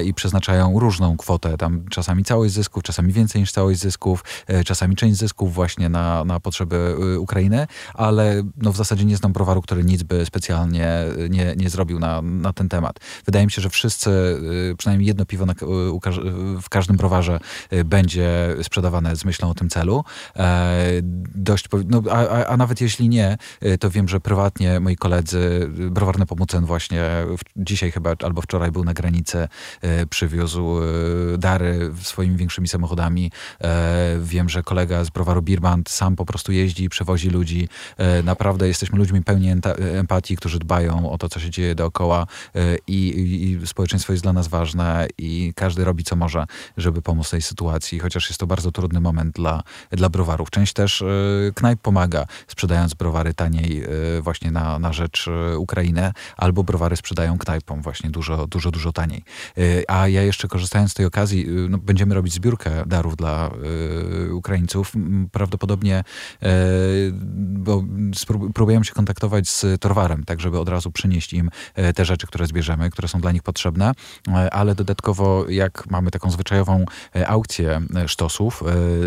i 0.05 0.15
przeznaczają 0.15 0.79
różną 0.79 1.17
kwotę, 1.17 1.57
tam 1.57 1.85
czasami 1.91 2.25
całość 2.25 2.55
zysków, 2.55 2.83
czasami 2.83 3.13
więcej 3.13 3.41
niż 3.41 3.53
całość 3.53 3.81
zysków, 3.81 4.25
czasami 4.65 4.97
część 4.97 5.17
zysków 5.17 5.55
właśnie 5.55 5.89
na, 5.89 6.25
na 6.25 6.41
potrzeby 6.41 6.97
Ukrainy, 7.19 7.67
ale 7.95 8.43
no, 8.57 8.73
w 8.73 8.77
zasadzie 8.77 9.05
nie 9.05 9.17
znam 9.17 9.33
browaru, 9.33 9.63
który 9.63 9.85
nic 9.85 10.03
by 10.03 10.27
specjalnie 10.27 10.89
nie, 11.31 11.55
nie 11.57 11.71
zrobił 11.71 11.99
na, 11.99 12.23
na 12.23 12.53
ten 12.53 12.69
temat. 12.69 13.01
Wydaje 13.27 13.45
mi 13.45 13.51
się, 13.51 13.63
że 13.63 13.71
wszyscy, 13.71 14.11
przynajmniej 14.79 15.09
jedno 15.09 15.27
piwo 15.27 15.47
na, 15.47 15.55
w 16.63 16.69
każdym 16.69 16.97
browarze 16.97 17.41
będzie 17.85 18.57
sprzedawane 18.63 19.17
z 19.17 19.25
myślą 19.25 19.51
o 19.51 19.55
tym 19.55 19.71
celu. 19.71 20.05
Dość, 21.35 21.69
no, 21.89 22.03
a, 22.11 22.45
a, 22.45 22.57
nawet 22.57 22.81
jeśli 22.81 23.09
nie, 23.09 23.37
e, 23.61 23.79
to 23.79 23.91
wiem, 23.91 24.09
że 24.09 24.21
prywatnie 24.21 24.81
moi 24.81 24.97
koledzy, 24.97 25.71
e, 25.87 25.91
browar 25.91 26.19
Nepomucen 26.19 26.65
właśnie 26.65 27.03
w, 27.39 27.41
dzisiaj 27.57 27.91
chyba 27.91 28.15
albo 28.25 28.43
wczoraj 28.43 28.71
był 28.71 28.85
na 28.85 28.95
granicy, 28.95 29.49
e, 29.83 30.07
przywiózł 30.07 30.77
dary 31.39 31.93
swoimi 32.03 32.37
większymi 32.37 32.69
samochodami. 32.69 33.31
E, 33.61 34.19
wiem, 34.23 34.49
że 34.49 34.63
kolega 34.63 35.05
z 35.05 35.11
browaru 35.11 35.43
Birband 35.43 35.91
sam 35.91 36.17
po 36.17 36.27
prostu 36.27 36.53
jeździ 36.53 36.85
i 36.85 36.89
przewozi 36.89 37.31
ludzi. 37.31 37.69
E, 37.97 38.23
naprawdę 38.23 38.69
jesteśmy 38.69 38.99
ludźmi 38.99 39.23
pełni 39.23 39.49
empatii, 39.79 40.37
którzy 40.37 40.59
dbają 40.59 41.11
o 41.11 41.19
to, 41.19 41.29
co 41.29 41.41
się 41.41 41.51
dzieje 41.51 41.75
dookoła 41.75 42.27
e, 42.55 42.77
i, 42.87 43.03
i 43.63 43.67
społeczeństwo 43.67 44.13
jest 44.13 44.23
dla 44.23 44.33
nas 44.33 44.49
ważne 44.49 45.07
i 45.19 45.53
każdy 45.57 45.85
robi 45.85 46.05
co 46.05 46.17
może, 46.17 46.47
żeby 46.77 47.03
pomóc 47.03 47.31
tej 47.31 47.43
sytuacji, 47.43 47.99
chociaż 47.99 48.29
jest 48.29 48.41
to 48.41 48.47
bardzo 48.47 48.73
trudny 48.73 49.01
moment 49.01 49.35
dla, 49.35 49.63
dla 49.91 50.09
browarów. 50.09 50.51
Część 50.51 50.73
też 50.73 50.86
e, 50.87 51.07
knajp 51.55 51.81
pomaga, 51.81 52.27
sprzedając 52.47 52.95
browary 52.95 53.35
taniej 53.35 53.83
e, 53.83 53.89
właśnie 54.23 54.51
na, 54.51 54.79
na 54.79 54.93
rzecz 54.93 55.29
e, 55.29 55.59
Ukrainy, 55.59 56.13
albo 56.37 56.65
browary 56.65 56.97
sprzedają 56.97 57.39
knajpom 57.39 57.83
właśnie 57.83 58.11
dużo, 58.11 58.47
dużo, 58.47 58.71
dużo 58.71 58.93
taniej. 58.93 59.25
A 59.89 60.09
ja 60.09 60.23
jeszcze 60.23 60.49
korzystając 60.49 60.91
z 60.91 60.95
tej 60.95 61.07
okazji, 61.07 61.47
no, 61.69 61.79
będziemy 61.79 62.15
robić 62.15 62.33
zbiórkę 62.33 62.71
darów 62.87 63.17
dla 63.17 63.51
Ukraińców. 64.33 64.93
Prawdopodobnie, 65.33 66.05
bo 67.39 67.85
próbujemy 68.55 68.85
się 68.85 68.93
kontaktować 68.93 69.49
z 69.49 69.81
Torwarem, 69.81 70.25
tak 70.25 70.41
żeby 70.41 70.59
od 70.59 70.69
razu 70.69 70.91
przynieść 70.91 71.33
im 71.33 71.51
te 71.95 72.05
rzeczy, 72.05 72.27
które 72.27 72.47
zbierzemy, 72.47 72.91
które 72.91 73.09
są 73.09 73.21
dla 73.21 73.33
nich 73.33 73.43
potrzebne, 73.43 73.93
ale 74.53 74.75
dodatkowo 74.75 75.49
jak 75.49 75.91
mamy 75.91 76.11
taką 76.11 76.31
zwyczajową 76.31 76.85
aukcję 77.27 77.81
sztosów 78.07 78.63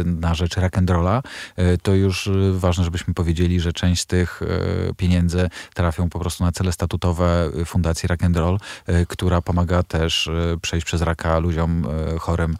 na 0.05 0.35
rzecz 0.35 0.57
rock'n'rolla, 0.57 1.21
to 1.77 1.93
już 1.93 2.27
e, 2.27 2.31
ważne, 2.51 2.83
żebyśmy 2.83 3.13
powiedzieli, 3.13 3.59
że 3.59 3.73
część 3.73 4.01
z 4.01 4.05
tych 4.05 4.41
e, 4.41 4.93
pieniędzy 4.93 5.49
trafią 5.73 6.09
po 6.09 6.19
prostu 6.19 6.43
na 6.43 6.51
cele 6.51 6.71
statutowe 6.71 7.49
e, 7.61 7.65
Fundacji 7.65 8.09
Rock'n'Roll, 8.09 8.57
e, 8.85 9.05
która 9.05 9.41
pomaga 9.41 9.83
też 9.83 10.29
przejść 10.61 10.85
przez 10.85 11.01
raka 11.01 11.39
ludziom 11.39 11.87
chorym 12.19 12.57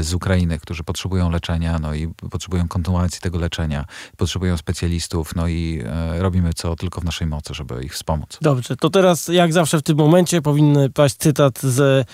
z 0.00 0.14
Ukrainy, 0.14 0.58
którzy 0.58 0.84
potrzebują 0.84 1.30
leczenia, 1.30 1.78
no 1.78 1.94
i 1.94 2.08
potrzebują 2.30 2.68
kontynuacji 2.68 3.20
tego 3.20 3.38
leczenia, 3.38 3.84
potrzebują 4.16 4.56
specjalistów, 4.56 5.34
no 5.34 5.48
i 5.48 5.82
robimy 6.18 6.52
co 6.52 6.76
tylko 6.76 7.00
w 7.00 7.04
naszej 7.04 7.26
mocy, 7.26 7.54
żeby 7.54 7.84
ich 7.84 7.94
wspomóc. 7.94 8.38
Dobrze, 8.40 8.76
to 8.76 8.90
teraz 8.90 9.28
jak 9.28 9.52
zawsze 9.52 9.78
w 9.78 9.82
tym 9.82 9.96
momencie 9.98 10.42
powinny 10.42 10.90
paść 10.90 11.16
cytat 11.16 11.60
z 11.60 12.06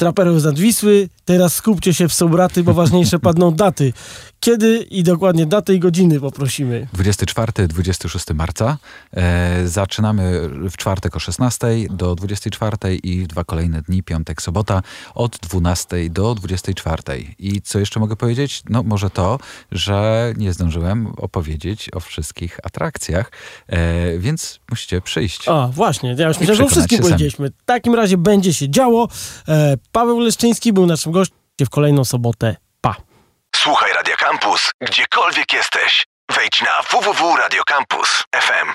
traperów 0.00 0.40
z 0.40 0.44
Nadwisły. 0.44 1.08
Teraz 1.24 1.54
skupcie 1.54 1.94
się 1.94 2.08
w 2.08 2.14
sobraty, 2.14 2.62
bo 2.62 2.74
ważniejsze 2.74 3.18
padną 3.28 3.50
daty. 3.50 3.92
Kiedy 4.40 4.76
i 4.90 5.02
dokładnie 5.02 5.46
daty 5.46 5.74
i 5.74 5.78
godziny 5.78 6.20
poprosimy. 6.20 6.86
24-26 6.94 8.34
marca. 8.34 8.78
E, 9.16 9.68
zaczynamy 9.68 10.48
w 10.70 10.76
czwartek 10.76 11.16
o 11.16 11.18
16 11.18 11.66
do 11.90 12.14
24 12.14 12.76
i 13.02 13.26
dwa 13.26 13.44
kolejne 13.44 13.82
dni, 13.82 14.02
piątek, 14.02 14.42
sobota, 14.42 14.82
od 15.14 15.38
12 15.38 16.10
do 16.10 16.34
24. 16.34 17.02
I 17.38 17.62
co 17.62 17.78
jeszcze 17.78 18.00
mogę 18.00 18.16
powiedzieć? 18.16 18.62
No 18.68 18.82
może 18.82 19.10
to, 19.10 19.38
że 19.72 20.32
nie 20.36 20.52
zdążyłem 20.52 21.06
opowiedzieć 21.16 21.90
o 21.94 22.00
wszystkich 22.00 22.58
atrakcjach, 22.62 23.32
e, 23.68 24.18
więc 24.18 24.60
musicie 24.70 25.00
przyjść. 25.00 25.48
A, 25.48 25.68
właśnie, 25.68 26.14
ja 26.18 26.28
już 26.28 26.38
myślałem, 26.38 26.58
że 26.58 26.64
o 26.64 26.68
wszystkim 26.68 26.98
powiedzieliśmy. 26.98 27.50
W 27.50 27.64
takim 27.64 27.94
razie 27.94 28.16
będzie 28.18 28.54
się 28.54 28.70
działo. 28.70 29.08
E, 29.48 29.76
Paweł 29.92 30.20
Leszczyński 30.20 30.72
był 30.72 30.86
naszym 30.86 31.12
gościem 31.12 31.36
w 31.60 31.70
kolejną 31.70 32.04
sobotę. 32.04 32.56
Pa. 32.80 32.96
Słuchaj 33.56 33.92
Radio 33.92 34.16
Campus, 34.16 34.70
gdziekolwiek 34.80 35.52
jesteś. 35.52 36.06
Wejdź 36.36 36.62
na 36.62 36.82
www.radiocampus.fm. 36.82 38.72